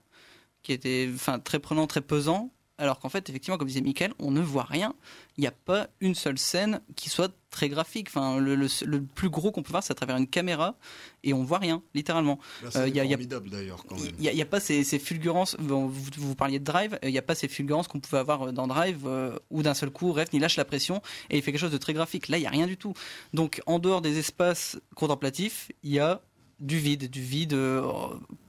[0.63, 4.31] qui était, enfin très prenant, très pesant, alors qu'en fait, effectivement, comme disait Michael, on
[4.31, 4.95] ne voit rien.
[5.39, 8.09] Il n'y a pas une seule scène qui soit très graphique.
[8.09, 8.69] Enfin, le,
[9.15, 10.77] plus gros qu'on peut voir, c'est à travers une caméra
[11.25, 12.39] et on voit rien, littéralement.
[12.71, 13.83] C'est il formidable d'ailleurs.
[14.19, 15.57] Il n'y a, pas ces, fulgurances.
[15.59, 18.67] vous, vous, parliez de Drive, il n'y a pas ces fulgurances qu'on pouvait avoir dans
[18.67, 21.61] Drive euh, où d'un seul coup, Ref, il lâche la pression et il fait quelque
[21.61, 22.29] chose de très graphique.
[22.29, 22.93] Là, il n'y a rien du tout.
[23.33, 26.21] Donc, en dehors des espaces contemplatifs, il y a
[26.59, 27.83] du vide, du vide, euh,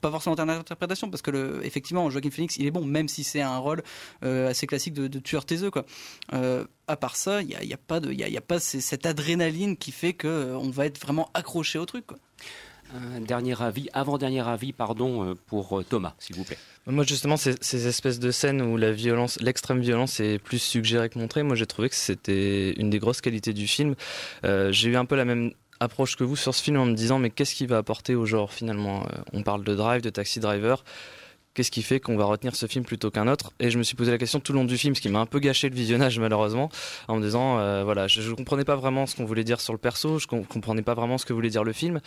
[0.00, 3.42] pas forcément d'interprétation, parce que le, effectivement, Joaquin Phoenix, il est bon, même si c'est
[3.42, 3.82] un rôle
[4.24, 5.84] euh, assez classique de, de tueur taiseux, quoi.
[6.32, 8.60] Euh, à part ça, il n'y a, y a, pas de, il y a, pas
[8.60, 12.18] cette adrénaline qui fait que on va être vraiment accroché au truc, quoi.
[12.94, 16.56] Un dernier avis, avant-dernier avis, pardon, pour Thomas, s'il vous plaît.
[16.86, 21.10] Moi, justement, ces, ces, espèces de scènes où la violence, l'extrême violence est plus suggérée
[21.10, 23.94] que montrée, moi, j'ai trouvé que c'était une des grosses qualités du film.
[24.42, 27.18] j'ai eu un peu la même approche que vous sur ce film en me disant
[27.18, 30.40] mais qu'est-ce qui va apporter au genre finalement euh, On parle de Drive, de Taxi
[30.40, 30.84] Driver.
[31.54, 33.52] Qu'est-ce qui fait qu'on va retenir ce film plutôt qu'un autre?
[33.58, 35.18] Et je me suis posé la question tout le long du film, ce qui m'a
[35.18, 36.70] un peu gâché le visionnage malheureusement,
[37.08, 39.72] en me disant euh, voilà, je ne comprenais pas vraiment ce qu'on voulait dire sur
[39.72, 42.00] le perso, je ne comprenais pas vraiment ce que voulait dire le film,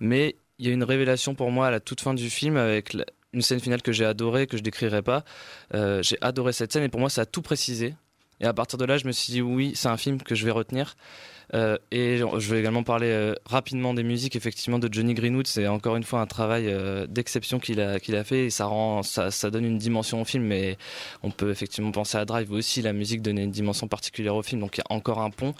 [0.00, 2.96] mais il y a une révélation pour moi à la toute fin du film avec
[3.32, 5.24] une scène finale que j'ai adorée, que je décrirai pas.
[5.74, 7.94] Euh, j'ai adoré cette scène et pour moi ça a tout précisé.
[8.40, 10.44] Et à partir de là, je me suis dit oui, c'est un film que je
[10.44, 10.96] vais retenir.
[11.52, 15.46] Euh, et je vais également parler euh, rapidement des musiques, effectivement, de Johnny Greenwood.
[15.46, 18.64] C'est encore une fois un travail euh, d'exception qu'il a, qu'il a fait et ça,
[18.66, 20.44] rend, ça, ça, donne une dimension au film.
[20.44, 20.78] Mais
[21.22, 22.82] on peut effectivement penser à Drive aussi.
[22.82, 25.54] La musique donnait une dimension particulière au film, donc il y a encore un pont.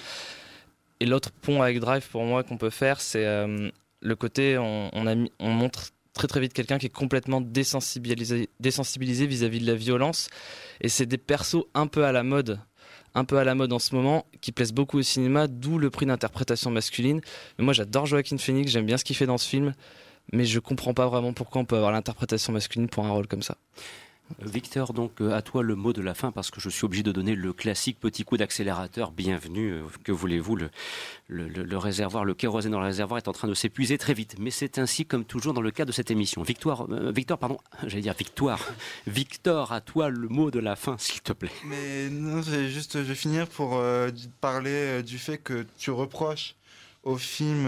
[1.01, 5.51] Et l'autre pont avec Drive, pour moi, qu'on peut faire, c'est le côté on, on,
[5.51, 10.29] montre très très vite quelqu'un qui est complètement désensibilisé, désensibilisé vis-à-vis de la violence.
[10.81, 12.61] Et c'est des persos un peu à la mode
[13.15, 15.91] un peu à la mode en ce moment, qui plaisent beaucoup au cinéma, d'où le
[15.91, 17.21] prix d'interprétation masculine.
[17.59, 19.75] Mais moi, j'adore Joaquin Phoenix, j'aime bien ce qu'il fait dans ce film,
[20.33, 23.43] mais je comprends pas vraiment pourquoi on peut avoir l'interprétation masculine pour un rôle comme
[23.43, 23.57] ça.
[24.41, 27.03] Victor, donc euh, à toi le mot de la fin parce que je suis obligé
[27.03, 29.13] de donner le classique petit coup d'accélérateur.
[29.13, 30.57] Bienvenue, euh, que voulez-vous
[31.29, 34.37] le, réservoir, le kérosène dans le réservoir est en train de s'épuiser très vite.
[34.39, 36.43] Mais c'est ainsi comme toujours dans le cas de cette émission.
[36.43, 38.61] Victoire, euh, Victor, pardon, j'allais dire Victoire.
[39.07, 41.53] Victor, à toi le mot de la fin, s'il te plaît.
[41.67, 43.81] Mais non, juste, je vais finir pour
[44.41, 46.55] parler du fait que tu reproches
[47.05, 47.67] au film,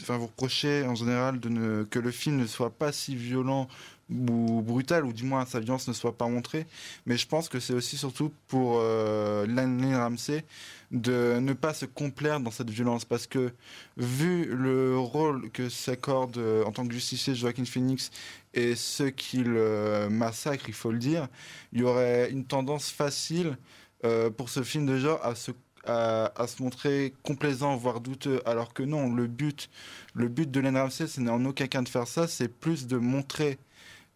[0.00, 3.68] enfin vous reprochez en général de ne, que le film ne soit pas si violent
[4.10, 6.66] ou brutale, ou du moins sa violence ne soit pas montrée.
[7.06, 9.46] Mais je pense que c'est aussi surtout pour euh,
[9.94, 10.44] Ramsey
[10.90, 13.04] de ne pas se complaire dans cette violence.
[13.04, 13.52] Parce que
[13.96, 18.10] vu le rôle que s'accorde euh, en tant que justicier Joaquin Phoenix
[18.54, 21.28] et ceux qu'il euh, massacre, il faut le dire,
[21.72, 23.56] il y aurait une tendance facile
[24.04, 25.52] euh, pour ce film de genre à se
[25.84, 29.70] à, se montrer complaisant, voire douteux, alors que non, le but,
[30.14, 32.96] le but de Ramsey, ce n'est en aucun cas de faire ça, c'est plus de
[32.96, 33.58] montrer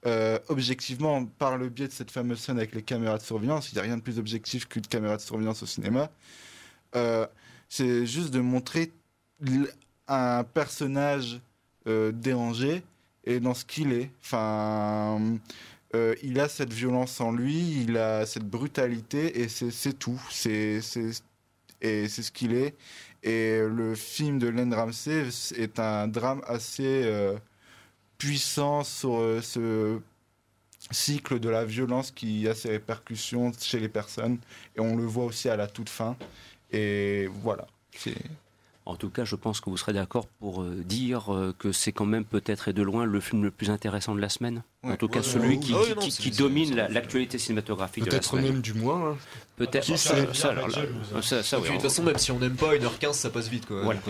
[0.07, 3.77] euh, objectivement, par le biais de cette fameuse scène avec les caméras de surveillance, il
[3.77, 6.11] n'y a rien de plus objectif qu'une caméra de surveillance au cinéma,
[6.95, 7.27] euh,
[7.69, 8.93] c'est juste de montrer
[10.07, 11.41] un personnage
[11.87, 12.83] euh, dérangé
[13.25, 14.11] et dans ce qu'il est.
[14.23, 15.39] Enfin,
[16.23, 20.21] il a cette violence en lui, il a cette brutalité et c'est tout.
[20.29, 20.81] C'est
[21.85, 22.75] et c'est ce qu'il est.
[23.23, 27.05] Et le film de Len Ramsey est un drame assez
[28.19, 30.01] puissant sur euh, ce
[30.91, 34.39] cycle de la violence qui a ses répercussions chez les personnes.
[34.77, 36.17] Et on le voit aussi à la toute fin.
[36.71, 37.67] Et voilà.
[38.87, 41.93] En tout cas, je pense que vous serez d'accord pour euh, dire euh, que c'est
[41.93, 44.63] quand même peut-être et de loin le film le plus intéressant de la semaine.
[44.85, 45.75] En tout cas, celui qui,
[46.19, 48.43] qui, domine l'actualité cinématographique de la semaine.
[48.43, 49.13] Peut-être même du mois.
[49.13, 49.17] Hein.
[49.57, 49.85] Peut-être.
[49.97, 50.17] Ça,
[51.43, 53.67] ça, de toute façon, même si on n'aime pas 1h15, ça passe vite.
[53.67, 54.01] Quoi, voilà,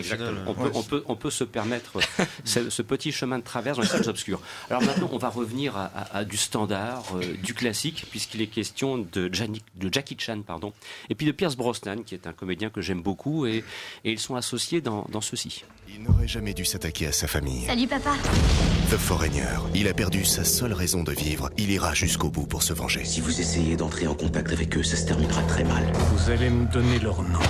[0.46, 1.98] on, peut, on, peut, on, peut, se permettre
[2.44, 4.40] ce, petit chemin de traverse dans les salles obscures.
[4.70, 9.28] Alors maintenant, on va revenir à, du standard, euh, du classique, puisqu'il est question de,
[9.28, 10.72] de, Jackie Chan pardon,
[11.10, 13.64] et puis de Pierce Brosnan, qui est un comédien que j'aime beaucoup, et,
[14.04, 15.64] et, ils sont associés dans, dans ceci.
[15.94, 17.66] Il n'aurait jamais dû s'attaquer à sa famille.
[17.66, 18.14] Salut papa.
[18.94, 19.58] The Foreigner.
[19.74, 21.50] Il a perdu sa seule raison de vivre.
[21.58, 23.04] Il ira jusqu'au bout pour se venger.
[23.04, 25.82] Si vous essayez d'entrer en contact avec eux, ça se terminera très mal.
[26.12, 27.40] Vous allez me donner leur nom.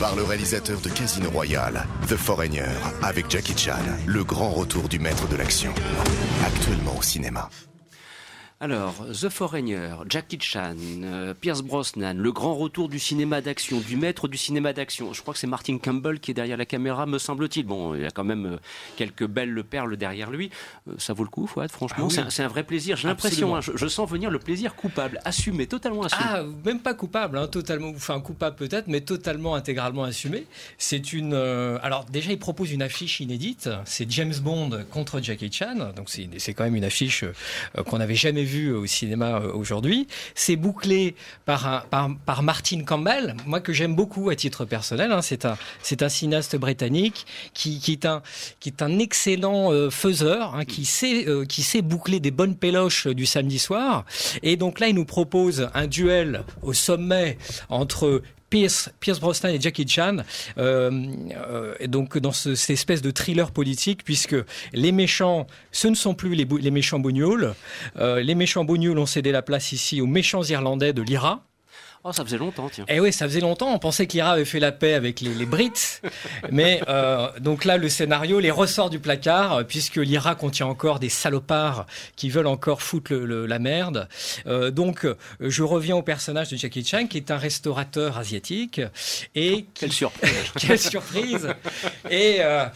[0.00, 2.72] Par le réalisateur de Casino Royale, The Foreigner,
[3.02, 5.74] avec Jackie Chan, le grand retour du maître de l'action.
[6.42, 7.50] Actuellement au cinéma.
[8.60, 13.96] Alors, The Foreigner, Jackie Chan, euh, Pierce Brosnan, le grand retour du cinéma d'action, du
[13.96, 15.12] maître du cinéma d'action.
[15.12, 17.64] Je crois que c'est Martin Campbell qui est derrière la caméra, me semble-t-il.
[17.64, 18.56] Bon, il y a quand même euh,
[18.96, 20.50] quelques belles perles derrière lui.
[20.88, 22.08] Euh, ça vaut le coup, Fouad, franchement.
[22.18, 22.96] Ah c'est un, vrai plaisir.
[22.96, 26.24] J'ai l'impression, hein, je, sens venir le plaisir coupable, assumé, totalement assumé.
[26.24, 30.46] Ah, même pas coupable, hein, totalement, enfin coupable peut-être, mais totalement intégralement assumé.
[30.78, 31.32] C'est une.
[31.34, 33.70] alors, déjà, il propose une affiche inédite.
[33.84, 35.92] C'est James Bond contre Jackie Chan.
[35.94, 37.24] Donc, c'est quand même une affiche
[37.86, 40.08] qu'on n'avait jamais vue vu au cinéma euh, aujourd'hui.
[40.34, 45.12] C'est bouclé par, par, Martin Campbell, moi que j'aime beaucoup à titre personnel.
[45.12, 45.22] Hein.
[45.22, 45.56] C'est un,
[46.00, 48.22] un cinéaste britannique qui, qui, est, un,
[48.60, 52.56] qui est un excellent euh, faiseur, hein, qui, sait, euh, qui sait boucler des bonnes
[52.56, 54.04] péloches du samedi soir.
[54.42, 59.60] Et donc là, il nous propose un duel au sommet entre Pierce, Pierce Brosnan et
[59.60, 60.18] Jackie Chan,
[60.56, 60.90] euh,
[61.36, 64.36] euh, donc dans cette espèce de thriller politique, puisque
[64.72, 67.54] les méchants, ce ne sont plus les, les méchants bougnoules.
[67.98, 71.47] Euh, les méchants bougnoules ont cédé la place ici aux méchants irlandais de l'IRA.
[72.04, 72.84] Oh, ça faisait longtemps, tiens.
[72.88, 73.72] Eh oui, ça faisait longtemps.
[73.72, 76.00] On pensait que l'IRA avait fait la paix avec les, Brits.
[76.50, 81.08] Mais euh, donc là, le scénario les ressort du placard, puisque l'IRA contient encore des
[81.08, 84.08] salopards qui veulent encore foutre la merde.
[84.46, 85.06] Euh, donc,
[85.40, 88.80] je reviens au personnage de Jackie Chan, qui est un restaurateur asiatique.
[89.34, 91.48] Et Quelle surprise Quelle surprise
[92.10, 92.66] et, euh,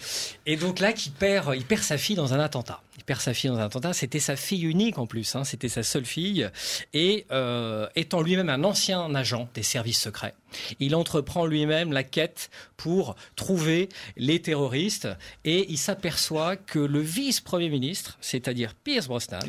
[0.46, 2.80] et donc là, qui perd, il perd sa fille dans un attentat.
[3.02, 3.92] Il perd sa fille dans un attentat.
[3.92, 6.48] C'était sa fille unique en plus, hein, c'était sa seule fille.
[6.94, 10.34] Et euh, étant lui-même un ancien agent des services secrets,
[10.80, 15.08] il entreprend lui-même la quête pour trouver les terroristes
[15.44, 19.40] et il s'aperçoit que le vice-premier ministre, c'est-à-dire Pierce Brosnan,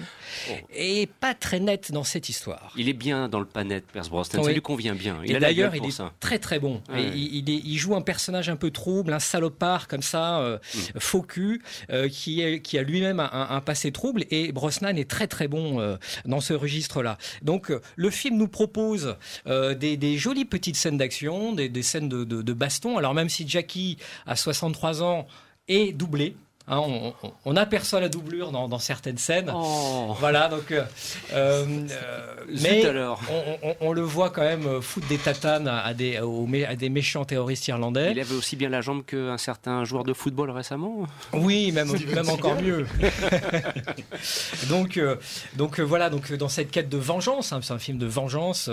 [0.49, 0.53] Oh.
[0.73, 2.73] est pas très net dans cette histoire.
[2.77, 4.43] Il est bien dans le panette, Pierce Brosnan.
[4.43, 5.19] Ça lui convient bien.
[5.25, 6.11] Il et d'ailleurs, il est ça.
[6.19, 6.81] très très bon.
[6.95, 10.39] Et il, il est- il joue un personnage un peu trouble, un salopard comme ça,
[10.39, 10.99] euh, Mm.
[10.99, 14.25] faux cul, euh, qui, est, qui a lui-même un, un passé trouble.
[14.31, 17.17] Et Brosnan est très très bon euh, dans ce registre-là.
[17.41, 22.53] Donc euh, le film nous propose des, des jolies petites scènes d'action, des, scènes de
[22.53, 22.97] baston.
[22.97, 25.27] Alors même si Jackie, à 63 ans,
[25.67, 26.35] est doublé.
[26.67, 29.51] Hein, on, on- on aperçoit la doublure dans, dans certaines scènes.
[30.19, 30.71] Voilà, donc.
[30.71, 30.83] euh,
[31.33, 31.65] euh,
[32.61, 33.21] mais alors.
[33.29, 36.65] on, on- on le voit quand même euh, foutre des tatanes à, des, aux mé-
[36.65, 38.11] à des méchants terroristes irlandais.
[38.11, 41.07] Il avait aussi bien la jambe qu'un certain joueur de football récemment.
[41.33, 42.85] Oui, même, même encore mieux.
[44.69, 45.15] donc, euh,
[45.55, 48.69] donc voilà, donc dans cette quête de vengeance, hein, c'est un film de vengeance.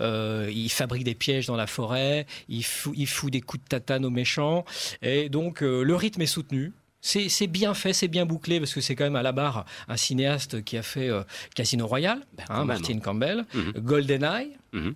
[0.00, 4.04] il fabrique des pièges dans la forêt, il fout, il fout des coups de tatane
[4.04, 4.64] aux méchants,
[5.02, 6.72] et donc euh, le rythme est soutenu.
[7.06, 9.96] C'est bien fait, c'est bien bouclé parce que c'est quand même à la barre un
[9.98, 11.22] cinéaste qui a fait euh,
[11.54, 12.66] Casino Royale, hein, quand même.
[12.68, 13.72] Martin Campbell, Mhm.
[13.78, 14.52] GoldenEye.
[14.72, 14.94] Mhm.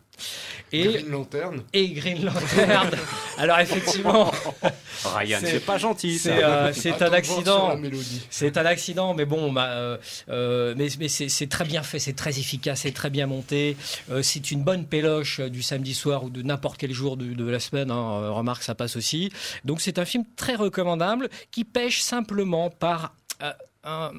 [0.72, 1.62] Et Green Lantern.
[1.72, 2.90] Et Green Lantern.
[3.38, 4.32] Alors effectivement,
[5.04, 6.18] Ryan, c'est pas gentil.
[6.18, 7.78] C'est euh, un accident.
[8.28, 12.40] C'est un accident, mais bon, bah, euh, mais, mais c'est très bien fait, c'est très
[12.40, 13.76] efficace, c'est très bien monté.
[14.10, 17.44] Euh, c'est une bonne péloche du samedi soir ou de n'importe quel jour de, de
[17.48, 17.92] la semaine.
[17.92, 19.30] hein, remarque, ça passe aussi.
[19.64, 23.52] Donc c'est un film très recommandable qui pêche simplement par euh,
[23.84, 24.12] un-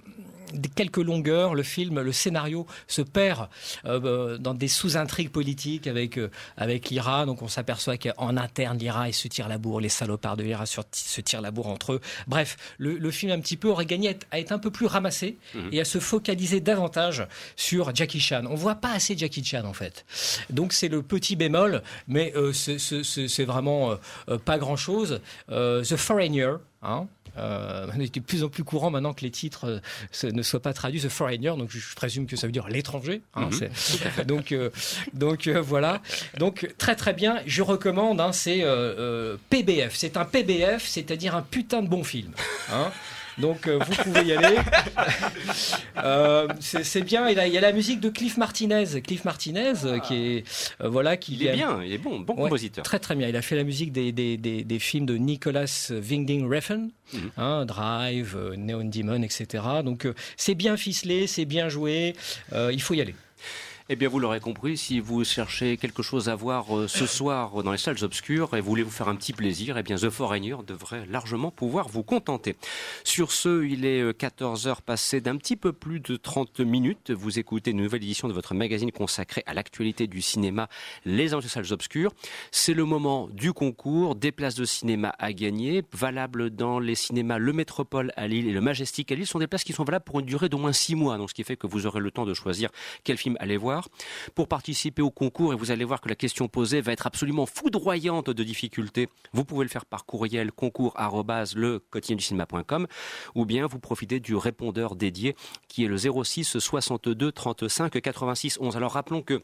[0.75, 3.49] quelques longueurs, le film, le scénario se perd
[3.85, 7.25] euh, euh, dans des sous-intrigues politiques avec euh, avec l'IRA.
[7.27, 10.65] Donc on s'aperçoit qu'en interne l'IRA ils se tirent la bourre, les salopards de l'IRA
[10.65, 12.01] se tirent la bourre entre eux.
[12.27, 14.71] Bref, le, le film un petit peu aurait gagné à être, à être un peu
[14.71, 15.69] plus ramassé Mhm.
[15.71, 18.45] et à se focaliser davantage sur Jackie Chan.
[18.49, 20.03] On voit pas assez Jackie Chan en fait.
[20.49, 23.97] Donc c'est le petit bémol, mais euh, c'est- vraiment
[24.45, 25.21] pas grand chose.
[25.49, 26.53] The Foreigner.
[26.81, 29.81] Hein, euh, est de plus en plus courant maintenant que les titres
[30.23, 31.01] euh, ne soient pas traduits.
[31.01, 33.21] The Foreigner, donc je, présume que ça veut dire l'étranger.
[33.35, 34.25] hein, Mhm.
[34.25, 34.69] donc euh,
[35.13, 36.01] donc euh, voilà.
[36.37, 37.39] Donc très très bien.
[37.45, 38.19] Je recommande.
[38.21, 38.63] hein, c'est
[39.49, 39.95] PBF.
[39.95, 42.31] C'est un PBF, c'est-à-dire un putain de bon film.
[42.71, 42.91] hein.
[43.39, 44.57] Donc euh, vous pouvez y aller.
[46.01, 47.27] Euh, c'est bien.
[47.29, 48.85] Il y, a, il y a la musique de Cliff Martinez.
[49.05, 50.43] Cliff Martinez euh, qui est
[50.81, 52.83] euh, voilà qui Il est a- bien, il est bon, bon Ouais, compositeur.
[52.85, 53.27] Très très bien.
[53.27, 57.31] Il a fait la musique des, des, des, des films de Nicolas Winding Refn, Mhm.
[57.37, 59.63] hein, Drive, Neon Demon, etc.
[59.83, 62.15] Donc c'est bien ficelé, c'est bien joué.
[62.53, 63.15] Il faut y aller.
[63.91, 67.63] Eh bien, vous l'aurez compris, si vous cherchez quelque chose à voir euh, ce soir
[67.63, 70.57] dans les salles obscures et voulez vous faire un petit plaisir, eh bien, The Foreigner
[70.67, 72.55] devrait largement pouvoir vous contenter.
[73.03, 77.09] Sur ce, il est 14h passé d'un petit peu plus de 30 minutes.
[77.09, 80.69] Vous écoutez une nouvelle édition de votre magazine consacré à l'actualité du cinéma,
[81.03, 82.11] Les Anges des salles obscures.
[82.51, 87.39] C'est le moment du concours, des places de cinéma à gagner, valables dans les cinémas
[87.39, 89.25] Le Métropole à Lille et le Majestic à Lille.
[89.25, 91.31] Ce sont des places qui sont valables pour une durée d'au moins 6 mois, donc
[91.31, 92.69] ce qui fait que vous aurez le temps de choisir
[93.03, 93.78] quel film aller voir.
[94.35, 97.45] Pour participer au concours, et vous allez voir que la question posée va être absolument
[97.45, 100.93] foudroyante de difficulté, vous pouvez le faire par courriel concours
[103.35, 105.35] ou bien vous profitez du répondeur dédié
[105.67, 108.77] qui est le 06 62 35 86 11.
[108.77, 109.43] Alors rappelons que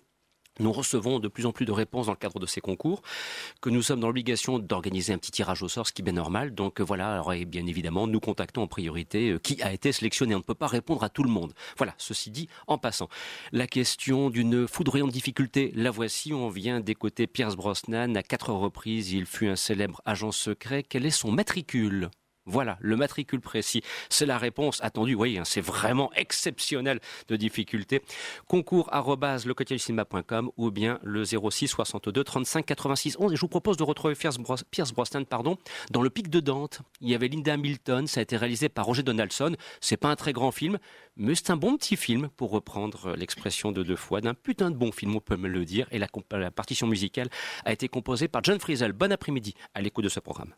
[0.60, 3.02] nous recevons de plus en plus de réponses dans le cadre de ces concours,
[3.62, 6.14] que nous sommes dans l'obligation d'organiser un petit tirage au sort, ce qui est bien
[6.14, 6.54] normal.
[6.54, 9.92] Donc euh, voilà, alors et bien évidemment, nous contactons en priorité euh, qui a été
[9.92, 10.36] sélectionné.
[10.36, 11.54] On ne peut pas répondre à tout le monde.
[11.78, 13.10] Voilà, ceci dit, en passant.
[13.52, 16.34] La question d'une foudroyante difficulté, la voici.
[16.34, 18.16] On vient d'écouter Pierce Brosnan.
[18.16, 20.84] À quatre reprises, il fut un célèbre agent secret.
[20.84, 22.10] Quel est son matricule?
[22.46, 25.14] Voilà, le matricule précis, c'est la réponse attendue.
[25.14, 28.02] Vous voyez, hein, c'est vraiment exceptionnel de difficulté.
[28.48, 28.90] Concours
[29.78, 33.34] cinéma.com ou bien le 06 62 35 86 11.
[33.34, 35.58] Et je vous propose de retrouver Pierce, Bros Pierce Brosnan pardon,
[35.92, 36.82] dans Le Pic de Dante.
[37.02, 39.56] Il y avait Linda Hamilton, ça a été réalisé par Roger Donaldson.
[39.82, 40.78] C'est pas un très grand film,
[41.18, 44.76] mais c'est un bon petit film, pour reprendre l'expression de deux fois, d'un putain de
[44.76, 45.88] bon film, on peut me le dire.
[45.92, 46.08] Et la,
[46.52, 47.30] partition musicale
[47.66, 48.94] a été composée par John Friesel.
[48.94, 50.54] Bon après-midi à l'écoute de ce programme.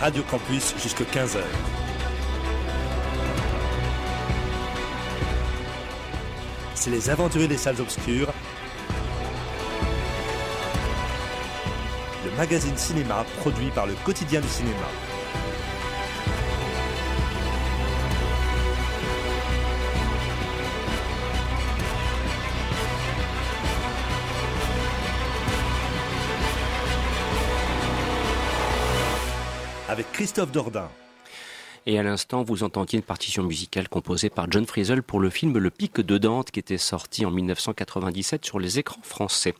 [0.00, 1.40] Radio Campus jusqu'à 15h.
[6.76, 8.32] C'est les aventuriers des salles obscures.
[12.24, 14.86] Le magazine cinéma produit par le quotidien du cinéma.
[29.88, 30.90] Avec Christophe Dordain.
[31.86, 35.56] Et à l'instant, vous entendiez une partition musicale composée par John Friesel pour le film
[35.56, 39.54] Le Pic de Dante qui était sorti en 1997 sur les écrans français.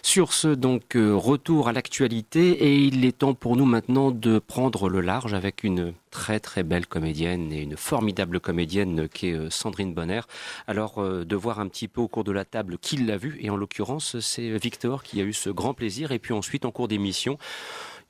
[0.00, 4.38] Sur ce, donc, euh, retour à l'actualité et il est temps pour nous maintenant de
[4.38, 9.32] prendre le large avec une très très belle comédienne et une formidable comédienne qui est
[9.32, 10.20] euh, Sandrine Bonner.
[10.68, 13.38] Alors, euh, de voir un petit peu au cours de la table qui l'a vu
[13.40, 16.70] et en l'occurrence, c'est Victor qui a eu ce grand plaisir et puis ensuite en
[16.70, 17.38] cours d'émission,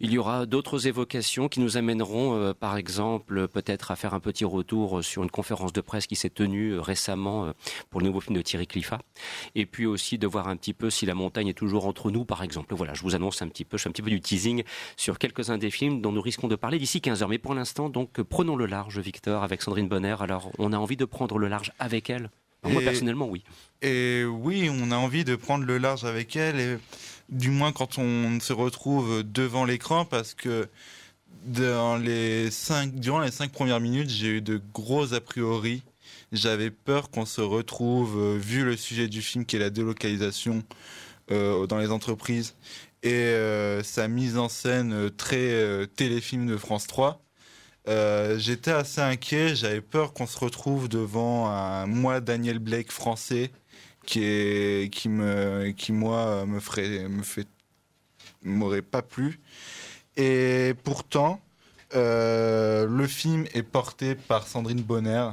[0.01, 4.21] il y aura d'autres évocations qui nous amèneront, euh, par exemple, peut-être à faire un
[4.21, 7.53] petit retour sur une conférence de presse qui s'est tenue euh, récemment euh,
[7.91, 9.01] pour le nouveau film de Thierry Cliffat.
[9.55, 12.25] Et puis aussi de voir un petit peu si la montagne est toujours entre nous,
[12.25, 12.75] par exemple.
[12.75, 14.63] Voilà, je vous annonce un petit peu, je fais un petit peu du teasing
[14.97, 17.29] sur quelques-uns des films dont nous risquons de parler d'ici 15 heures.
[17.29, 20.17] Mais pour l'instant, donc, prenons le large, Victor, avec Sandrine Bonner.
[20.21, 22.31] Alors, on a envie de prendre le large avec elle
[22.65, 23.45] Moi, personnellement, oui.
[23.83, 26.79] Et oui, on a envie de prendre le large avec elle, et
[27.29, 30.69] du moins quand on se retrouve devant l'écran, parce que
[31.45, 32.93] durant les cinq
[33.53, 35.83] premières minutes, j'ai eu de gros a priori.
[36.33, 40.63] J'avais peur qu'on se retrouve, euh, vu le sujet du film qui est la délocalisation
[41.31, 42.55] euh, dans les entreprises,
[43.03, 47.23] et euh, sa mise en scène très téléfilm de France 3.
[47.89, 53.51] Euh, J'étais assez inquiet, j'avais peur qu'on se retrouve devant un moi Daniel Blake français
[54.05, 57.47] qui me qui moi me ferait me fait
[58.43, 59.39] m'aurait pas plu
[60.17, 61.41] et pourtant
[61.95, 65.29] euh, le film est porté par Sandrine Bonner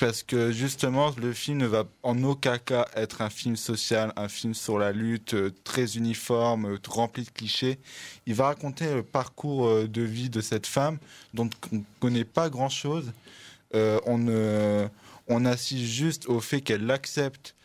[0.00, 4.28] parce que justement le film ne va en aucun cas être un film social, un
[4.28, 7.78] film sur la lutte euh, très uniforme, euh, rempli de clichés.
[8.26, 10.96] Il va raconter le parcours euh, de vie de cette femme
[11.34, 13.12] dont on ne connaît pas grand-chose.
[13.74, 14.88] Euh, on, ne-
[15.28, 17.61] on assiste juste au fait qu'elle accepte euh,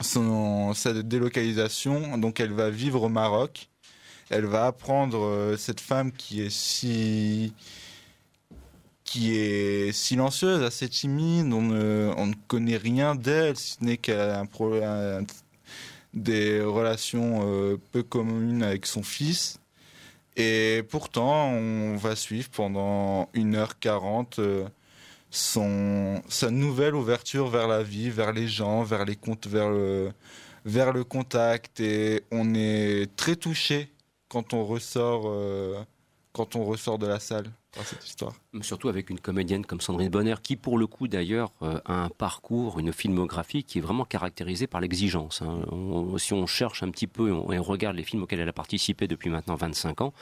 [0.00, 3.68] son, sa délocalisation, donc elle va vivre au Maroc.
[4.30, 7.54] Elle va apprendre euh, cette femme qui est si
[9.04, 13.96] qui est silencieuse, assez timide, on ne, on ne connaît rien d'elle, si ce n'est
[13.96, 15.24] qu'elle a un
[16.12, 19.60] des relations euh, peu communes avec son fils.
[20.36, 24.68] Et pourtant, on va suivre pendant 1h40 euh,
[25.30, 30.12] son, sa nouvelle ouverture vers la vie, vers les gens, vers, les comptes, vers, le,
[30.64, 31.80] vers le contact.
[31.80, 33.92] Et on est très touché
[34.28, 35.82] quand on ressort, euh,
[36.32, 37.50] quand on ressort de la salle
[38.62, 42.08] Surtout avec une comédienne comme Sandrine Bonner, qui pour le coup d'ailleurs euh, a un
[42.08, 45.42] parcours, une filmographie qui est vraiment caractérisée par l'exigence.
[45.42, 45.60] hein.
[46.18, 49.06] Si on cherche un petit peu et on, regarde les films auxquels elle a participé
[49.06, 50.12] depuis maintenant 25 ans,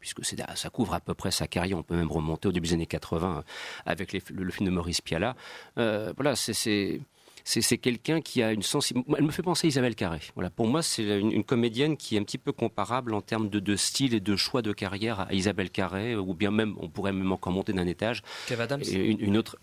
[0.00, 2.74] puisque ça couvre à peu près sa carrière, on peut même remonter au début des
[2.74, 3.42] années 80 euh,
[3.84, 5.36] avec le, film de Maurice Pialat.
[5.78, 7.00] Euh, voilà, c'est-
[7.44, 9.12] c'est quelqu'un qui a une sensibilité.
[9.18, 10.20] Elle me fait penser à Isabelle Carré.
[10.34, 13.48] Voilà, pour moi, c'est une, une comédienne qui est un petit peu comparable en termes
[13.50, 16.88] de, de style et de choix de carrière à Isabelle Carré, ou bien même, on
[16.88, 18.22] pourrait même encore monter d'un étage.
[18.46, 18.80] Kev Adams.
[18.90, 19.56] Et une, une autre,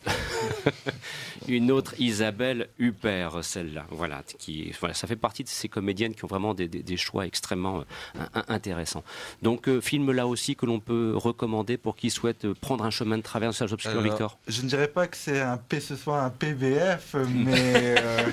[1.47, 3.85] une autre Isabelle Huppert, celle-là.
[3.89, 6.97] Voilà, qui, voilà, ça fait partie de ces comédiennes qui ont vraiment des, des- des
[6.97, 9.03] choix extrêmement euh, in- intéressants.
[9.41, 12.89] Donc, euh, film là aussi que l'on peut recommander pour qui souhaite euh, prendre un
[12.91, 14.37] chemin de travers Obscur, Alors, Victor.
[14.47, 18.25] Je ne dirais pas que c'est un P, ce soit un PBF, mais euh,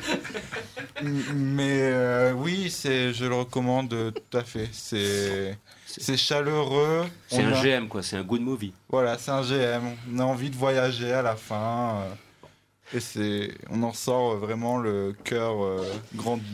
[1.34, 4.68] mais euh, oui, c'est, je le recommande euh, tout à fait.
[4.72, 7.06] C'est c'est chaleureux.
[7.28, 8.02] C'est un a- GM, quoi.
[8.02, 8.72] C'est un good movie.
[8.88, 9.82] Voilà, c'est un GM.
[10.14, 12.02] On a envie de voyager à la fin.
[12.02, 12.14] euh,
[12.96, 15.84] et c'est, on en sort vraiment le cœur euh,
[16.14, 16.44] grandi.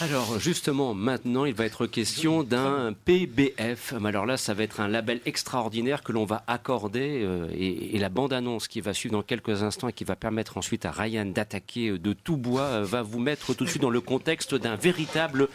[0.00, 3.94] Alors justement, maintenant, il va être question d'un PBF.
[4.04, 7.98] Alors là, ça va être un label extraordinaire que l'on va accorder euh, et, et
[7.98, 11.26] la bande-annonce qui va suivre dans quelques instants et qui va permettre ensuite à Ryan
[11.26, 14.54] d'attaquer euh, de tout bois euh, va vous mettre tout de suite dans le contexte
[14.54, 15.48] d'un véritable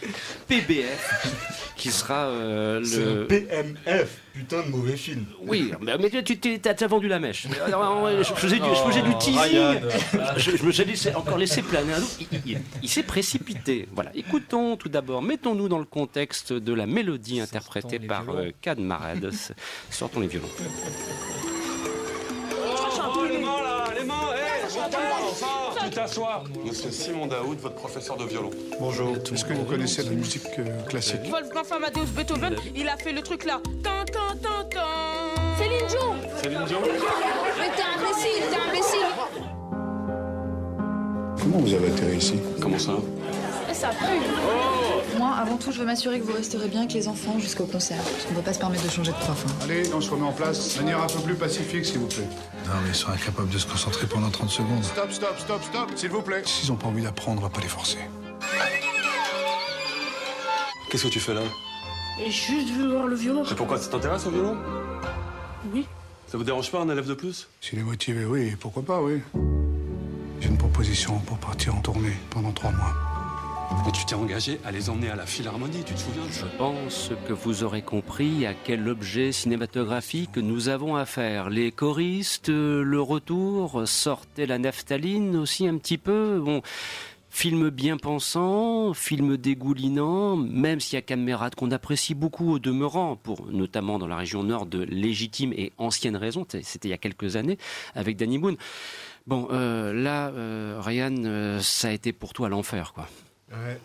[0.50, 3.28] PBF qui sera euh, un le...
[3.28, 5.26] PMF, putain de mauvais film.
[5.46, 7.48] Oui, mais, mais tu t'as vendu la mèche.
[7.66, 9.40] Alors, je faisais du, je faisais du teasing.
[9.40, 9.76] Ryan.
[10.38, 12.02] Je, je me suis laissé- encore laissé planer un.
[12.20, 13.88] Il, il- il s'est précipité.
[13.94, 14.12] Voilà.
[14.16, 18.50] Écoutons tout d'abord, mettons-nous dans le contexte de la mélodie interprétée par euh.
[19.90, 20.48] Sortons les violons.
[22.56, 24.14] Oh, les mains là, les mains,
[25.84, 26.43] tu t'assois.
[26.65, 28.49] Monsieur Simon Daoud, votre professeur de violon.
[28.80, 31.21] Bonjour, est-ce que vous connaissez la musique euh, classique?
[31.30, 33.61] Wolfgang Amadeus Beethoven, il a fait le truc là.
[33.84, 34.34] Tan, tan,
[35.57, 36.15] Céline Dion.
[36.41, 36.80] Céline Dion.
[36.84, 39.07] Mais t'es imbécile, t'es imbécile.
[41.39, 42.39] Comment vous avez atterri ici?
[42.61, 42.93] Comment ça?
[43.74, 47.38] Ça pue Moi, avant tout, je veux m'assurer que vous resterez bien avec les enfants
[47.39, 47.97] jusqu'au concert.
[47.97, 49.45] Parce qu'on ne peut pas se permettre de changer de prof.
[49.47, 49.51] hein.
[49.63, 50.76] Allez, on se remet en place.
[50.76, 52.28] De manière un peu plus pacifique, s'il vous plaît.
[52.67, 54.84] Non, mais ils sont incapables de se concentrer pendant 30 secondes.
[54.84, 56.43] Stop, stop, stop, stop, s'il vous plaît.
[56.45, 57.97] S'ils ont pas envie d'apprendre, on va pas les forcer.
[60.89, 61.41] Qu'est-ce que tu fais là?
[62.24, 63.43] Et juste vu voir le violon.
[63.43, 64.55] Et pourquoi ça t'intéresse au violon?
[65.74, 65.88] Oui.
[66.28, 67.47] Ça vous dérange pas un élève de plus?
[67.59, 69.19] S'il est motivé, oui, pourquoi pas, oui.
[70.39, 72.93] J'ai une proposition pour partir en tournée pendant trois mois.
[73.88, 77.11] Et tu t'es engagé à les emmener à la Philharmonie, tu te souviens Je pense
[77.28, 81.49] que vous aurez compris à quel objet cinématographique nous avons affaire.
[81.49, 86.39] Les choristes, le retour, sortait la naphtaline aussi un petit peu.
[86.39, 86.61] Bon,
[87.30, 93.15] film bien pensant, film dégoulinant, même s'il y a camarades qu'on apprécie beaucoup au demeurant,
[93.15, 96.45] pour notamment dans la région nord de légitimes et anciennes raisons.
[96.61, 97.57] C'était il y a quelques années
[97.95, 98.57] avec Danny Boone.
[99.26, 103.07] Bon, euh, là, euh, Ryan, euh, ça a été pour toi l'enfer, quoi.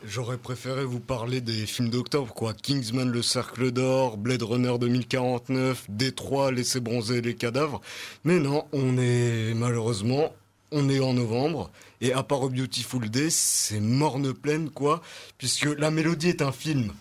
[0.05, 2.55] J'aurais préféré vous parler des films d'octobre, quoi.
[2.55, 7.81] Kingsman, le Cercle d'Or, Blade Runner 2049, Détroit, Laissez bronzer les cadavres.
[8.25, 10.33] Mais non, on est, malheureusement,
[10.73, 11.71] on est en novembre.
[12.01, 15.03] Et à part Beautiful Day, c'est morne pleine, quoi.
[15.37, 16.93] Puisque La Mélodie est un film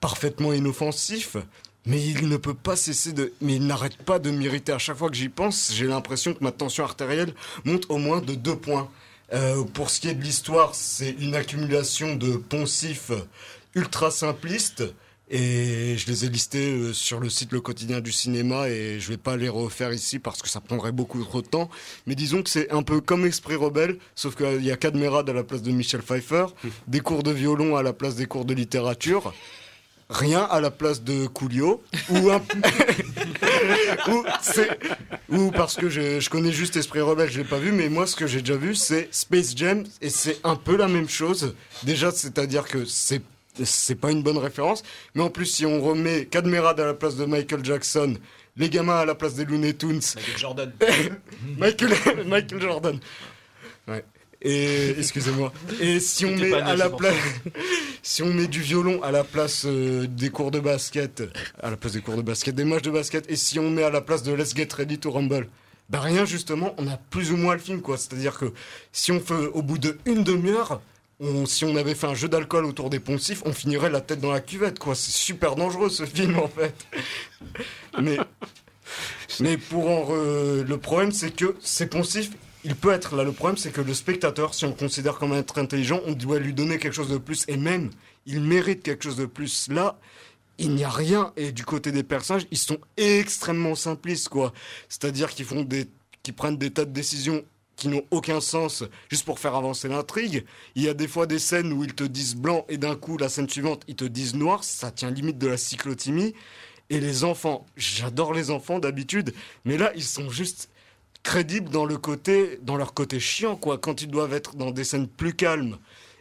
[0.00, 1.36] parfaitement inoffensif.
[1.86, 3.32] Mais il ne peut pas cesser de...
[3.40, 4.72] Mais il n'arrête pas de m'irriter.
[4.72, 7.34] À chaque fois que j'y pense, j'ai l'impression que ma tension artérielle
[7.64, 8.88] monte au moins de deux points.
[9.32, 13.12] Euh, pour ce qui est de l'histoire, c'est une accumulation de poncifs
[13.74, 14.84] ultra simplistes.
[15.34, 19.08] Et je les ai listés euh, sur le site Le Quotidien du Cinéma et je
[19.08, 21.70] vais pas les refaire ici parce que ça prendrait beaucoup trop de temps.
[22.06, 25.32] Mais disons que c'est un peu comme Esprit Rebelle, sauf qu'il y a Cadmerade à
[25.32, 26.46] la place de Michel Pfeiffer,
[26.86, 29.32] des cours de violon à la place des cours de littérature,
[30.12, 32.40] rien à la place de Coolio, ou un...
[34.08, 34.78] ou, c'est-
[35.28, 38.06] ou parce que je, je connais juste Esprit Rebelle, je l'ai pas vu, mais moi
[38.06, 41.54] ce que j'ai déjà vu c'est Space Jam et c'est un peu la même chose.
[41.82, 43.22] Déjà, c'est-à-dire que c'est
[43.64, 44.82] c'est pas une bonne référence,
[45.14, 48.14] mais en plus si on remet Cadmerade à la place de Michael Jackson,
[48.56, 50.72] les gamins à la place des Looney Tunes, Michael Jordan.
[51.58, 51.90] Michael,
[52.26, 52.98] Michael Jordan.
[54.44, 55.52] Et excusez-moi.
[55.80, 57.14] Et si on met né, à la place,
[58.02, 61.22] si on met du violon à la place euh, des cours de basket,
[61.62, 63.84] à la place des cours de basket, des matchs de basket, et si on met
[63.84, 65.48] à la place de Let's Get Ready to Rumble,
[65.90, 67.96] bah rien justement, on a plus ou moins le film quoi.
[67.98, 68.52] C'est-à-dire que
[68.90, 70.80] si on fait au bout de une demi-heure,
[71.20, 74.20] on- si on avait fait un jeu d'alcool autour des poncifs, on finirait la tête
[74.20, 74.96] dans la cuvette quoi.
[74.96, 76.74] C'est super dangereux ce film en fait.
[78.00, 78.18] Mais
[79.40, 82.30] mais pour en re- le problème, c'est que ces poncifs,
[82.64, 83.24] il peut être là.
[83.24, 86.38] Le problème, c'est que le spectateur, si on le considère comme être intelligent, on doit
[86.38, 87.44] lui donner quelque chose de plus.
[87.48, 87.90] Et même,
[88.26, 89.68] il mérite quelque chose de plus.
[89.68, 89.98] Là,
[90.58, 91.32] il n'y a rien.
[91.36, 94.52] Et du côté des personnages, ils sont extrêmement simplistes, quoi.
[94.88, 95.86] C'est-à-dire qu'ils font des,
[96.22, 97.44] qu'ils prennent des tas de décisions
[97.74, 100.44] qui n'ont aucun sens juste pour faire avancer l'intrigue.
[100.76, 103.16] Il y a des fois des scènes où ils te disent blanc et d'un coup,
[103.16, 104.62] la scène suivante, ils te disent noir.
[104.62, 106.34] Ça tient limite de la cyclotimie.
[106.90, 109.32] Et les enfants, j'adore les enfants d'habitude,
[109.64, 110.68] mais là, ils sont juste
[111.22, 113.78] crédibles dans leur côté chiant, quoi.
[113.78, 115.78] Quand ils doivent être dans des scènes plus calmes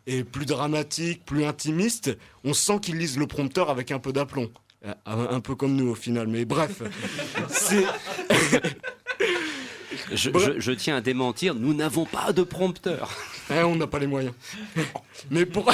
[0.07, 4.49] et plus dramatiques, plus intimistes, on sent qu'ils lisent le prompteur avec un peu d'aplomb.
[4.85, 6.81] Euh, Un, peu comme nous au final, mais bref.
[10.13, 13.11] Je, je- je tiens à démentir, nous n'avons pas de prompteur.
[13.53, 14.33] Eh, on n'a pas les moyens.
[15.29, 15.69] Mais pour.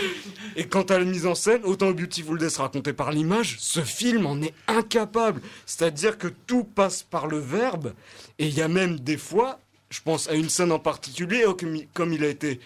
[0.56, 4.24] Et quant à la mise en scène, autant Beautiful se raconté par l'image, ce film
[4.24, 5.42] en est incapable.
[5.66, 7.92] C'est-à-dire que tout passe par le verbe,
[8.38, 9.60] et il y a même des fois,
[9.90, 11.54] je pense à une scène en particulier, oh,
[11.92, 12.60] comme il- a été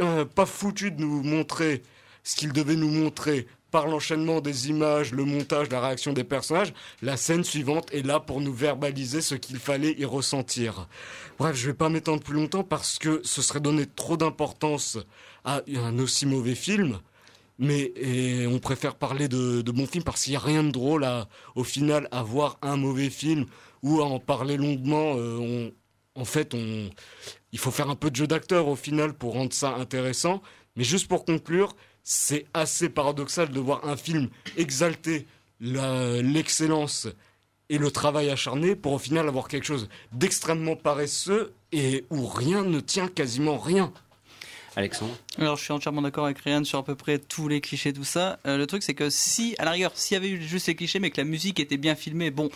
[0.00, 1.82] euh, pas foutu de nous montrer
[2.24, 6.72] ce qu'il devait nous montrer par l'enchaînement des images, le montage, la réaction des personnages,
[7.02, 10.88] la scène suivante est là pour nous verbaliser ce qu'il fallait y ressentir.
[11.38, 14.98] Bref, je vais pas m'étendre plus longtemps parce que ce serait donner trop d'importance
[15.44, 16.98] à un aussi mauvais film.
[17.60, 17.92] Mais
[18.46, 21.64] on préfère parler de, bons films parce qu'il n'y a rien de drôle à, au
[21.64, 23.46] final à voir un mauvais film
[23.82, 25.14] ou à en parler longuement.
[25.16, 25.70] euh,
[26.14, 26.54] en fait,
[27.52, 30.42] il faut faire un peu de jeu d'acteur au final pour rendre ça intéressant.
[30.76, 31.74] Mais juste pour conclure,
[32.10, 35.26] c'est assez paradoxal de voir un film exalter
[35.60, 37.06] l'excellence
[37.68, 42.62] et le travail acharné pour au final avoir quelque chose d'extrêmement paresseux et où rien
[42.62, 43.92] ne tient quasiment rien.
[44.74, 47.92] Alexandre Alors, je suis entièrement d'accord avec Ryan sur à peu près tous les clichés,
[47.92, 48.38] tout ça.
[48.46, 50.76] Euh, le truc, c'est que si, à la rigueur, s'il y avait eu juste les
[50.76, 52.48] clichés, mais que la musique était bien filmée, bon,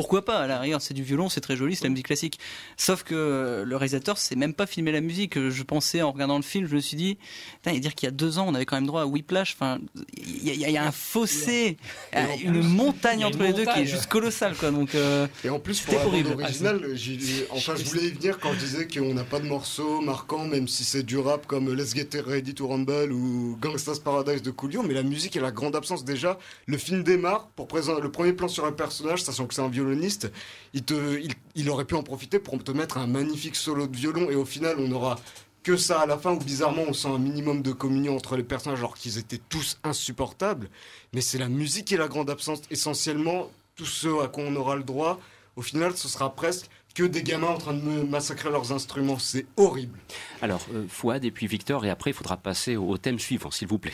[0.00, 2.38] pourquoi pas À la rigueur, c'est du violon, c'est très joli, c'est la musique classique.
[2.78, 5.38] Sauf que euh, le réalisateur, c'est même pas filmé la musique.
[5.50, 7.18] Je pensais en regardant le film, je me suis dit,
[7.62, 9.54] putain, il dire qu'il y a deux ans, on avait quand même droit à Whiplash.
[9.58, 9.78] Enfin,
[10.16, 11.76] il y, a- il y a un fossé,
[12.16, 14.70] euh, une montagne entre une les deux qui est juste colossale, quoi.
[14.70, 16.32] Donc, euh, Et en plus, pour horrible.
[16.32, 20.00] originale, j'ai- enfin, je voulais y venir quand je disais qu'on n'a pas de morceaux
[20.00, 24.40] marquants, même si c'est du rap comme Let's Get Ready to Rumble ou Gangsta's Paradise
[24.42, 26.04] de Coolio, mais la musique est la grande absence.
[26.04, 29.62] Déjà, le film démarre pour présenter le premier plan sur un personnage, sachant que c'est
[29.62, 30.32] un violoniste.
[30.72, 33.96] Il, te, il, il aurait pu en profiter pour te mettre un magnifique solo de
[33.96, 35.18] violon, et au final, on aura
[35.62, 38.42] que ça à la fin, où bizarrement, on sent un minimum de communion entre les
[38.42, 40.70] personnages, alors qu'ils étaient tous insupportables.
[41.12, 42.62] Mais c'est la musique qui est la grande absence.
[42.70, 45.20] Essentiellement, tout ce à quoi on aura le droit,
[45.56, 49.18] au final, ce sera presque que des gamins en train de me massacrer leurs instruments.
[49.18, 49.98] C'est horrible.
[50.40, 53.50] Alors, euh, Fouad et puis Victor, et après, il faudra passer au, au thème suivant,
[53.50, 53.92] s'il vous plaît.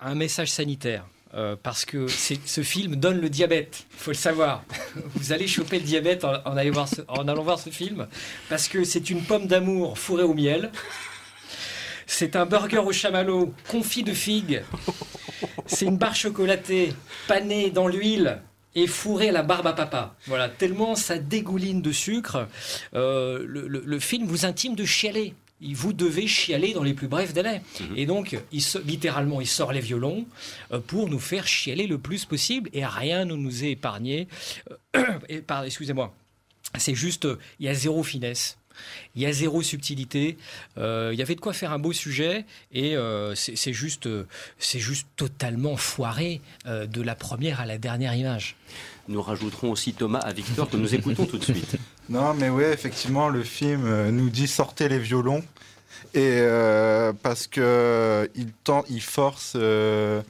[0.00, 1.06] un message sanitaire.
[1.34, 4.64] Euh, parce que ce film donne le diabète, il faut le savoir.
[5.14, 8.06] Vous allez choper le diabète en, allant voir ce, film,
[8.48, 10.70] parce que c'est une pomme d'amour fourrée au miel.
[12.06, 14.62] C'est un burger au chamallow confit de figues.
[15.66, 16.92] C'est une barre chocolatée
[17.28, 18.40] panée dans l'huile
[18.74, 20.14] et fourrée à la barbe à papa.
[20.26, 22.48] Voilà, tellement ça dégouline de sucre.
[22.94, 25.34] euh, le, le- le film vous intime de chialer.
[25.62, 27.62] Vous devez chialer dans les plus brefs délais.
[27.96, 30.24] Et donc, il littéralement, il sort les violons
[30.72, 34.26] euh, pour nous faire chialer le plus possible et rien ne nous est épargné.
[34.96, 36.14] Euh, et par- Excusez-moi.
[36.78, 38.56] C'est juste, euh, il y a zéro finesse.
[39.14, 40.38] Il y a zéro subtilité.
[40.78, 44.08] Euh, il y avait de quoi faire un beau sujet et euh, c'est juste,
[44.58, 48.56] c'est juste totalement foiré euh, de la première à la dernière image.
[49.08, 51.76] Nous rajouterons aussi Thomas à Victor que nous écoutons tout de suite.
[52.10, 55.44] Non, mais ouais, effectivement, le film euh, nous dit sortez les violons.
[56.12, 60.20] Et euh, parce que il, force euh,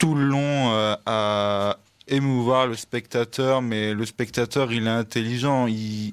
[0.00, 1.78] tout le long à
[2.08, 5.68] émouvoir le spectateur, mais le spectateur, il est intelligent.
[5.68, 6.12] Il,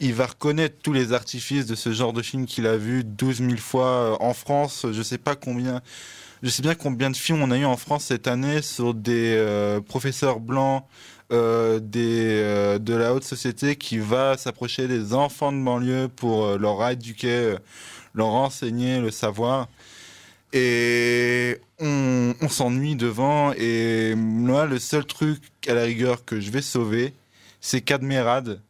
[0.00, 3.36] il va reconnaître tous les artifices de ce genre de film qu'il a vu 12
[3.36, 4.86] 000 fois en France.
[4.90, 5.82] Je sais pas combien.
[6.42, 9.78] Je sais bien combien de films on a eu en France cette année sur des
[9.86, 10.84] professeurs blancs
[11.30, 16.58] des, euh, de la haute société qui va s'approcher des enfants de banlieue pour euh,
[16.58, 17.58] leur éduquer, euh,
[18.14, 19.68] leur enseigner le savoir.
[20.52, 23.52] Et on, s'ennuie devant.
[23.52, 27.14] Et moi, le seul truc à la rigueur que je vais sauver,
[27.60, 28.60] c'est Cadmerade.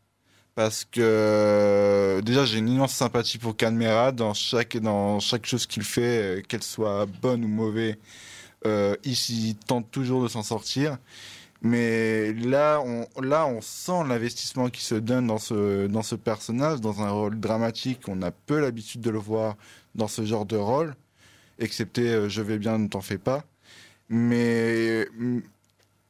[0.55, 5.67] Parce que euh, déjà, j'ai une immense sympathie pour Cadmerade dans chaque, dans chaque chose
[5.67, 7.97] qu'il fait, euh, qu'elle soit bonne ou mauvaise.
[8.67, 10.99] Euh, il tente toujours de s'en sortir.
[11.63, 16.81] Mais là, on, là, on sent l'investissement qui se donne dans ce, dans ce personnage,
[16.81, 18.09] dans un rôle dramatique.
[18.09, 19.57] On a peu l'habitude de le voir
[19.95, 20.95] dans ce genre de rôle,
[21.59, 23.45] excepté euh, Je vais bien, ne t'en fais pas.
[24.09, 25.07] Mais,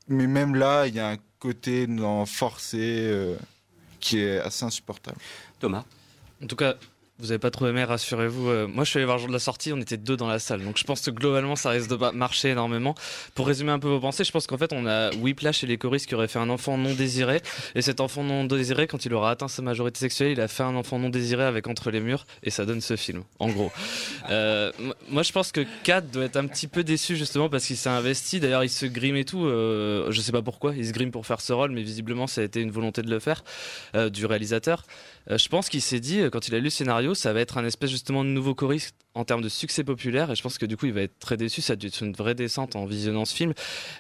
[0.09, 1.87] mais même là, il y a un côté
[2.27, 3.37] forcé euh,
[3.99, 5.19] qui est assez insupportable.
[5.59, 5.85] Thomas?
[6.43, 6.77] En tout cas,
[7.21, 8.49] vous n'avez pas trop aimé, rassurez-vous.
[8.49, 10.29] Euh, moi, je suis allé voir le jour de la sortie, on était deux dans
[10.29, 10.65] la salle.
[10.65, 12.95] Donc, je pense que globalement, ça risque de pas marcher énormément.
[13.35, 15.77] Pour résumer un peu vos pensées, je pense qu'en fait, on a Whiplash et les
[15.77, 17.43] choristes qui auraient fait un enfant non désiré.
[17.75, 20.63] Et cet enfant non désiré, quand il aura atteint sa majorité sexuelle, il a fait
[20.63, 22.27] un enfant non désiré avec Entre les murs.
[22.43, 23.71] Et ça donne ce film, en gros.
[24.31, 24.73] Euh,
[25.09, 27.91] moi, je pense que Kat doit être un petit peu déçu, justement, parce qu'il s'est
[27.91, 28.41] investi.
[28.41, 29.45] D'ailleurs, il se grime et tout.
[29.45, 30.75] Euh, je sais pas pourquoi.
[30.75, 33.11] Il se grime pour faire ce rôle, mais visiblement, ça a été une volonté de
[33.11, 33.45] le faire,
[33.95, 34.85] euh, du réalisateur.
[35.29, 37.41] Euh, je pense qu'il s'est dit, euh, quand il a lu le scénario, ça va
[37.41, 40.31] être un espèce justement de nouveau choriste en termes de succès populaire.
[40.31, 41.61] Et je pense que du coup, il va être très déçu.
[41.61, 43.53] Ça a dû être une vraie descente en visionnant ce film.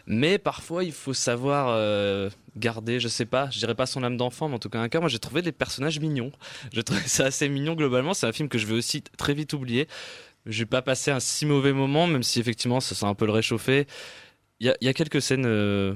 [0.07, 4.17] Mais parfois, il faut savoir euh, garder, je sais pas, je dirais pas son âme
[4.17, 5.03] d'enfant, mais en tout cas un cœur.
[5.03, 6.33] Moi, j'ai trouvé des personnages mignons.
[6.73, 8.15] Je trouve ça assez mignon globalement.
[8.15, 9.89] C'est un film que je vais aussi très vite oublier.
[10.47, 13.33] J'ai pas passé un si mauvais moment, même si effectivement, ça s'est un peu le
[13.33, 13.87] réchauffé.
[14.59, 15.95] Il y a, il y a quelques scènes, euh,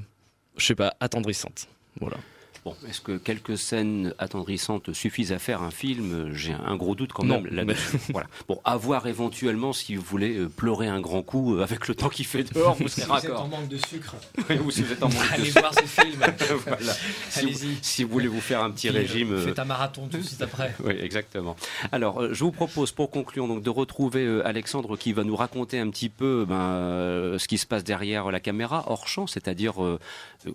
[0.57, 1.69] je sais pas, attendrissantes.
[2.01, 2.19] Voilà.
[2.65, 6.31] Bon, est-ce que quelques scènes attendrissantes suffisent à faire un film?
[6.33, 7.99] J'ai un gros doute quand Non, même là-dessus.
[8.11, 8.27] voilà.
[8.49, 11.95] Bon, à voir éventuellement si vous voulez euh, pleurer un grand coup euh, avec le
[11.95, 14.15] temps qu'il fait dehors, vous Si vous êtes en manque de sucre.
[14.49, 16.21] Oui, ou si vous êtes en manque de Allez voir ce film.
[16.67, 16.93] Voilà.
[17.29, 17.79] Si, vous, Allez-y.
[17.83, 19.33] si vous voulez vous faire un petit Puis, euh, régime.
[19.33, 20.75] euh, Faites un marathon tout de suite après.
[20.85, 21.57] Oui, exactement.
[21.93, 25.91] Alors, je vous propose pour conclure donc de retrouver Alexandre qui va nous raconter un
[25.91, 29.75] petit peu ben, ce qui se passe derrière la caméra, hors champ, c'est-à-dire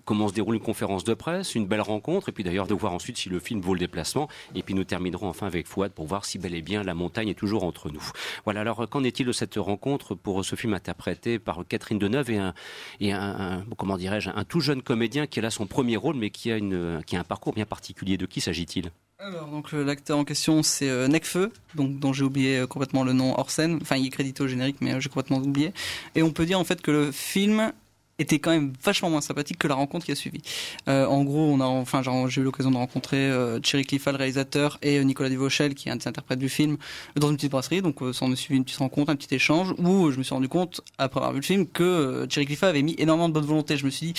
[0.04, 2.92] comment se déroule une conférence de presse, une belle rencontre, et puis d'ailleurs de voir
[2.92, 4.28] ensuite si le film vaut le déplacement.
[4.54, 7.28] Et puis nous terminerons enfin avec Fouad pour voir si bel et bien la montagne
[7.28, 8.02] est toujours entre nous.
[8.44, 8.60] Voilà.
[8.60, 12.54] Alors, qu'en est-il de cette rencontre pour ce film interprété par Catherine Deneuve et un,
[13.00, 16.30] et un, comment dirais-je, un tout jeune comédien qui a là son premier rôle, mais
[16.30, 18.18] qui a une, qui a un parcours bien particulier.
[18.18, 18.90] De qui s'agit-il?
[19.18, 23.12] Alors, donc l'acteur en question c'est euh, Necfeu, donc dont j'ai oublié euh, complètement le
[23.12, 23.78] nom hors scène.
[23.82, 25.74] Enfin, il est crédité au générique, mais euh, j'ai complètement oublié.
[26.14, 27.72] Et on peut dire en fait que le film
[28.20, 30.40] était quand même vachement moins sympathique que la rencontre qui a suivi.
[30.88, 34.18] Euh, en gros, on a, enfin, j'ai eu l'occasion de rencontrer euh, Thierry Clifford, le
[34.18, 36.76] réalisateur, et euh, Nicolas Duvauchel, qui est un des interprètes du film,
[37.16, 37.82] dans une petite brasserie.
[37.82, 40.22] Donc, euh, ça en a suivi une petite rencontre, un petit échange, où je me
[40.22, 43.34] suis rendu compte, après avoir vu le film, que Thierry Clifford avait mis énormément de
[43.34, 43.76] bonne volonté.
[43.76, 44.14] Je me suis dit,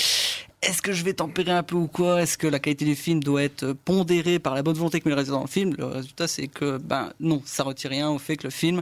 [0.62, 2.22] est-ce que je vais tempérer un peu ou quoi?
[2.22, 5.16] Est-ce que la qualité du film doit être pondérée par la bonne volonté que le
[5.16, 5.76] réalisateur dans le film?
[5.78, 8.82] Le résultat, c'est que, ben, non, ça retire rien au fait que le film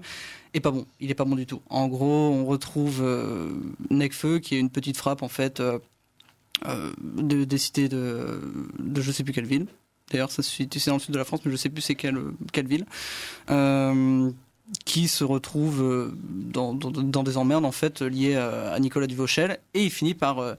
[0.53, 0.85] est pas bon.
[0.99, 1.61] Il est pas bon du tout.
[1.69, 3.51] En gros, on retrouve euh,
[3.89, 5.79] Necfeu, qui est une petite frappe, en fait, euh,
[6.65, 8.41] euh, de, des cités de,
[8.79, 9.67] de je sais plus quelle ville.
[10.11, 12.19] D'ailleurs, ça c'est dans le sud de la France, mais je sais plus c'est quelle,
[12.51, 12.85] quelle ville.
[13.51, 14.31] Euh,
[14.85, 19.83] qui se retrouve euh, dans, des emmerdes en fait liées à, à Nicolas Duvauchel et
[19.83, 20.55] il finit par euh,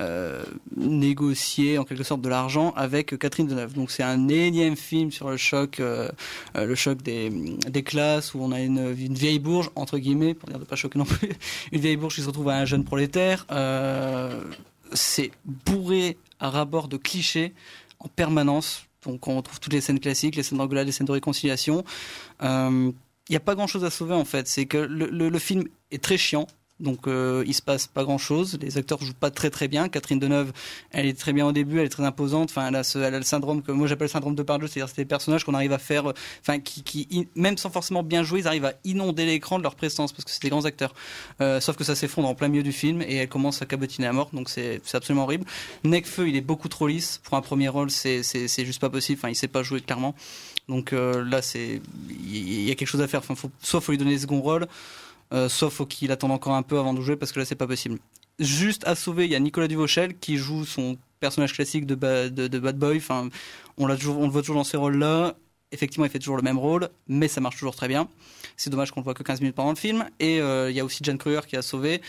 [0.00, 0.42] euh,
[0.74, 3.74] négocier en quelque sorte de l'argent avec Catherine Deneuve.
[3.74, 6.08] Donc c'est un énième film sur le choc, euh,
[6.56, 7.30] euh, le choc des,
[7.84, 11.04] classes où on a une, vieille bourge entre guillemets pour dire de pas choquer non
[11.04, 11.28] plus,
[11.72, 13.46] une vieille bourge qui se retrouve à un jeune prolétaire.
[13.50, 14.42] Euh,
[14.94, 17.52] c'est bourré à rabord de clichés
[17.98, 18.86] en permanence.
[19.04, 21.84] Donc on retrouve toutes les scènes classiques, les scènes d'engueulade, les scènes de réconciliation.
[23.28, 24.48] Il n'y a pas grand chose à sauver en fait.
[24.48, 26.46] C'est que le, le, film est très chiant.
[26.80, 28.58] Donc euh, il se passe pas grand chose.
[28.60, 29.88] Les acteurs jouent pas très très bien.
[29.88, 30.52] Catherine Deneuve,
[30.90, 32.50] elle est très bien au début, elle est très imposante.
[32.50, 35.06] Enfin, elle a, le syndrome que moi j'appelle le syndrome de Pardieu, c'est-à-dire c'est des
[35.06, 38.48] personnages qu'on arrive à faire, euh, enfin qui, qui même sans forcément bien jouer, ils
[38.48, 40.92] arrivent à inonder l'écran de leur présence parce que c'est des grands acteurs.
[41.40, 44.08] Euh, sauf que ça s'effondre en plein milieu du film et elle commence à cabotiner
[44.08, 44.30] à mort.
[44.32, 45.46] Donc c'est absolument horrible.
[45.84, 47.90] Necfeu, il est beaucoup trop lisse pour un premier rôle.
[47.90, 48.24] C'est
[48.64, 49.20] juste pas possible.
[49.20, 50.16] Enfin, il sait pas jouer clairement.
[50.72, 53.20] Donc euh, là, c'est il y a quelque chose à faire.
[53.20, 54.66] Enfin, faut, soit faut lui donner des seconds rôles,
[55.32, 57.56] euh, soit faut qu'il attende encore un peu avant de jouer parce que là, c'est
[57.56, 57.98] pas possible.
[58.38, 62.30] Juste à sauver, il y a Nicolas Duvauchel qui joue son personnage classique de, ba-
[62.30, 62.96] de, de bad boy.
[62.98, 63.28] Enfin,
[63.78, 65.36] on toujours, le voit toujours dans ces rôles-là.
[65.72, 68.08] Effectivement, il fait toujours le même rôle, mais ça marche toujours très bien.
[68.56, 70.06] C'est dommage qu'on le voit que 15 minutes pendant le film.
[70.20, 72.02] Et euh, il y a aussi Jane Kruger qui a sauvé.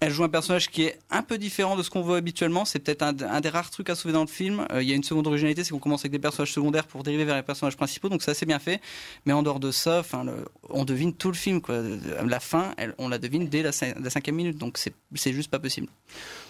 [0.00, 2.64] Elle joue un personnage qui est un peu différent de ce qu'on voit habituellement.
[2.66, 4.66] C'est peut-être un, un des rares trucs à sauver dans le film.
[4.70, 7.02] Euh, il y a une seconde originalité, c'est qu'on commence avec des personnages secondaires pour
[7.02, 8.80] dériver vers les personnages principaux, donc c'est assez bien fait.
[9.24, 11.62] Mais en dehors de ça, enfin, le- on devine tout le film.
[11.62, 11.82] Quoi.
[12.26, 14.78] La fin, elle- on la devine dès la, cin- la cinquième minute, donc
[15.14, 15.88] c'est juste pas possible.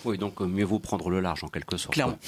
[0.04, 1.94] Oui, donc euh, mieux vaut prendre le large en quelque sorte.
[1.94, 2.18] Clairement.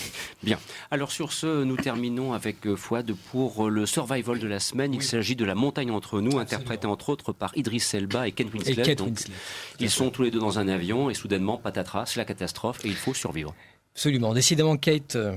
[0.43, 0.59] Bien.
[0.91, 4.95] Alors sur ce, nous terminons avec euh, Fouad pour le survival de la semaine.
[4.95, 8.49] Il s'agit de La montagne entre nous, interprété entre autres par Idris Elba et Ken
[8.53, 8.73] Winslet.
[8.73, 9.35] Et Kate Donc, Winslet.
[9.81, 12.89] Ils sont tous les deux dans un avion et soudainement, patatras, c'est la catastrophe et
[12.89, 13.55] il faut survivre.
[13.95, 14.33] Absolument.
[14.35, 15.37] Décidément, Kate, euh,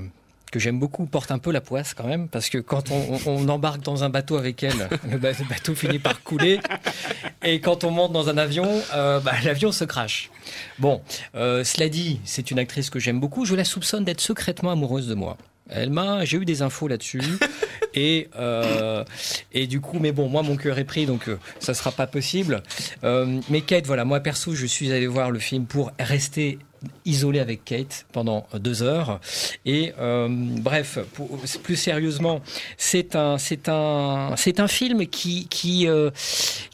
[0.52, 3.80] que j'aime beaucoup, porte un peu la poisse quand même, parce que quand on, embarque
[3.82, 6.60] dans un bateau avec elle, le ba- le bateau finit par couler.
[7.42, 10.30] Et quand on monte dans un avion, euh, bah, l'avion se crache.
[10.78, 11.00] Bon,
[11.34, 13.44] euh, cela dit, c'est une actrice que j'aime beaucoup.
[13.46, 15.36] Je la soupçonne d'être secrètement amoureuse de moi.
[15.74, 17.20] Elle m'a, j'ai eu des infos là-dessus,
[17.94, 19.04] et euh,
[19.52, 22.06] et du coup, mais bon, moi mon cœur est pris, donc euh, ça sera pas
[22.06, 22.62] possible.
[23.04, 26.58] Euh, mais Kate, voilà, moi perso, je suis allé voir le film pour rester
[27.04, 29.20] isolé avec Kate pendant deux heures.
[29.64, 32.40] Et euh, bref, pour- plus sérieusement,
[32.76, 36.10] c'est un, c'est un, c'est un film qui, qui, euh,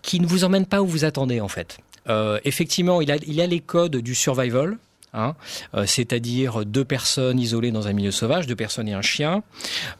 [0.02, 1.76] qui ne vous emmène pas où vous attendez en fait.
[2.08, 4.78] Euh, effectivement, il a, il a les codes du survival.
[5.14, 5.34] Hein,
[5.74, 9.42] euh, c'est-à-dire deux personnes isolées dans un milieu sauvage, deux personnes et un chien,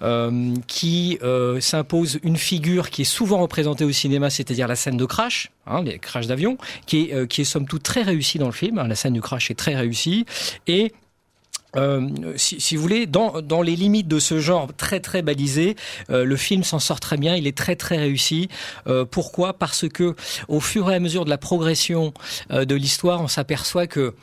[0.03, 4.99] euh, qui euh, s'impose une figure qui est souvent représentée au cinéma, c'est-à-dire la scène
[4.99, 8.47] de crash, hein, les crashs d'avion, qui est, qui est somme toute très réussie dans
[8.47, 8.79] le film.
[8.79, 10.27] hein, la scène du crash est très réussie
[10.67, 10.93] et
[12.37, 15.77] si, vous voulez, dans, dans les limites de ce genre très très balisé,
[16.09, 17.37] le film s'en sort très bien.
[17.37, 18.49] Il est très très réussi.
[19.13, 19.53] Pourquoi?
[19.53, 20.17] Parce que
[20.49, 22.13] au fur et à mesure de la progression
[22.51, 24.15] de l'histoire, on s'aperçoit que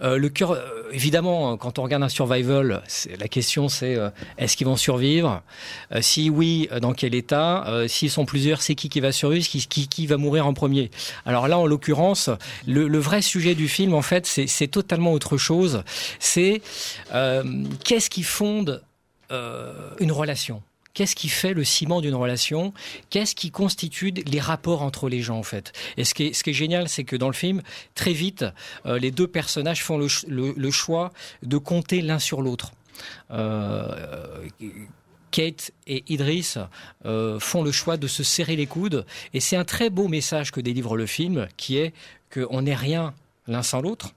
[0.00, 2.82] le cœur, euh, évidemment, quand on regarde un survival,
[3.18, 5.42] la question c'est euh, est-ce qu'ils vont survivre?
[5.92, 7.66] Euh, Si oui, euh, dans quel état?
[7.68, 10.54] Euh, S'ils sont plusieurs, c'est qui qui va survivre qui, qui, qui va mourir en
[10.54, 10.90] premier?
[11.26, 12.30] Alors là, en l'occurrence,
[12.66, 15.82] le, le vrai sujet du film, en fait, c'est totalement autre chose.
[16.20, 16.62] C'est
[17.12, 17.42] euh,
[17.84, 18.82] qu'est-ce qui fonde
[19.32, 20.62] euh, une relation?
[20.98, 22.74] Qu'est-ce qui fait le ciment d'une relation?
[23.08, 25.72] Qu'est-ce qui constitue les rapports entre les gens en fait?
[25.96, 27.62] Et ce qui est, génial, c'est que dans le film,
[27.94, 28.44] très vite,
[28.84, 31.12] euh, les deux personnages font le choix
[31.44, 32.72] de compter l'un sur l'autre.
[33.30, 34.48] Euh,
[35.30, 36.54] Kate et Idris
[37.06, 40.50] euh, font le choix de se serrer les coudes, et c'est un très beau message
[40.50, 41.94] que délivre le film, qui est
[42.34, 43.14] qu'on n'est rien
[43.46, 44.14] l'un sans l'autre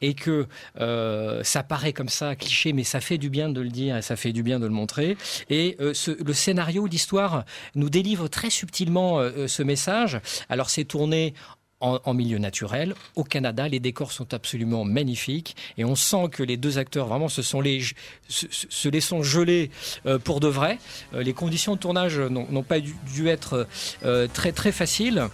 [0.00, 0.46] et que
[0.80, 4.02] euh, ça paraît comme ça cliché, mais ça fait du bien de le dire et
[4.02, 5.16] ça fait du bien de le montrer.
[5.48, 5.92] Et euh,
[6.24, 7.44] le scénario, l'histoire
[7.74, 10.20] nous délivre très subtilement euh, ce message.
[10.48, 11.34] Alors c'est tourné
[11.80, 12.94] en, milieu naturel.
[13.16, 17.30] Au Canada, les décors sont absolument magnifiques et on sent que les deux acteurs vraiment
[17.30, 17.62] se sont
[19.22, 19.70] gelés
[20.04, 20.78] euh, pour de vrai.
[21.14, 23.66] Les conditions de tournage n'ont pas dû, être
[24.34, 25.26] très très faciles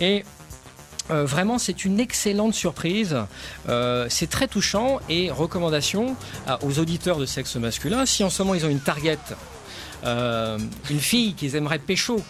[0.00, 0.24] et
[1.10, 3.16] Euh, vraiment, c'est une excellente surprise.
[3.68, 6.16] Euh, c'est très touchant et recommandation
[6.62, 8.06] aux auditeurs de sexe masculin.
[8.06, 9.18] Si en ce moment ils ont une target,
[10.04, 10.58] euh,
[10.90, 12.22] une fille qu'ils aimeraient pécho,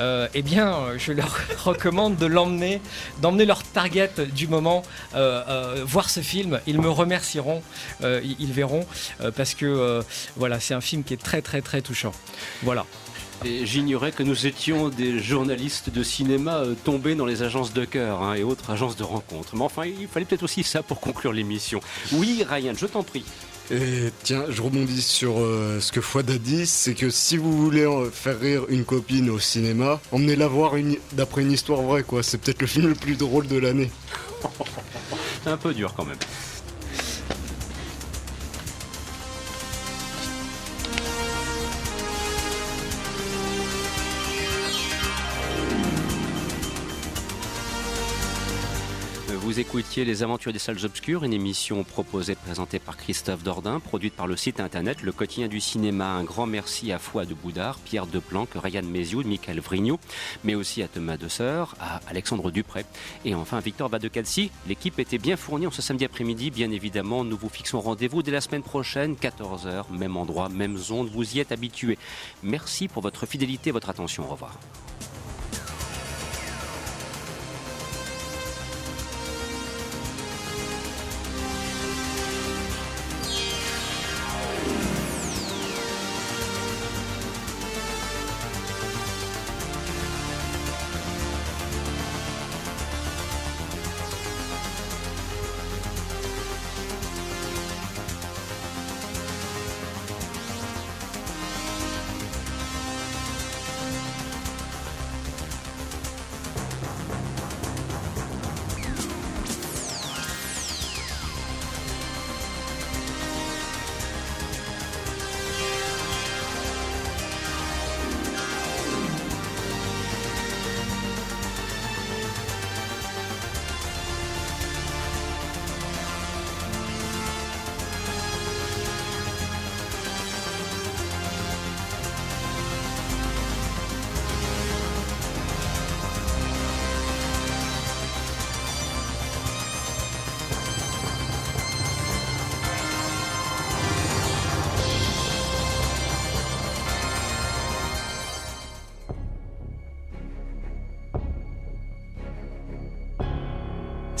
[0.00, 2.80] eh bien, je leur recommande de l'emmener,
[3.20, 4.82] d'emmener leur target du moment
[5.84, 6.60] voir ce film.
[6.66, 7.62] Ils me remercieront,
[8.02, 8.86] ils, verront,
[9.36, 10.02] parce que
[10.36, 12.12] voilà, c'est un film qui est très très très touchant.
[12.62, 12.86] Voilà.
[13.44, 17.84] Et j'ignorais que nous étions des journalistes de cinéma euh, tombés dans les agences de
[17.84, 19.54] cœur hein, et autres agences de rencontres.
[19.54, 21.80] Mais enfin, il fallait peut-être aussi ça pour conclure l'émission.
[22.12, 23.24] Oui, Ryan, je t'en prie.
[23.70, 27.56] Et tiens, je rebondis sur euh, ce que Fouad a dit, c'est que si vous
[27.56, 32.04] voulez euh, faire rire une copine au cinéma, emmenez-la voir une- d'après une histoire vraie,
[32.04, 32.22] quoi.
[32.22, 33.90] C'est peut-être le film le plus drôle de l'année.
[35.44, 36.16] C'est un peu dur quand même.
[49.56, 53.80] Vous écoutiez Les Aventures des Salles Obscures, une émission proposée et présentée par Christophe Dordain,
[53.80, 56.08] produite par le site internet Le Quotidien du Cinéma.
[56.08, 59.98] Un grand merci à Foi de Boudard, Pierre Deplanque, Ryan Méziou, Michael Vrignot,
[60.44, 62.84] mais aussi à Thomas Desseur, à Alexandre Dupré
[63.24, 64.50] et enfin à Victor Vadecalci.
[64.68, 66.50] L'équipe était bien fournie en ce samedi après-midi.
[66.50, 71.08] Bien évidemment, nous vous fixons rendez-vous dès la semaine prochaine, 14h, même endroit, même zone.
[71.10, 71.96] Vous y êtes habitués.
[72.42, 74.24] Merci pour votre fidélité et votre attention.
[74.24, 74.52] Au revoir.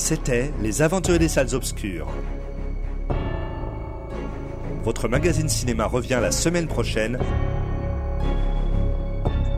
[0.08, 2.06] C'était Les Aventuriers des Salles Obscures.
[4.84, 7.18] Votre magazine cinéma revient la semaine prochaine.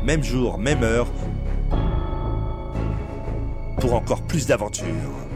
[0.02, 1.06] Même jour, même heure.
[3.78, 5.27] Pour encore plus d'aventures.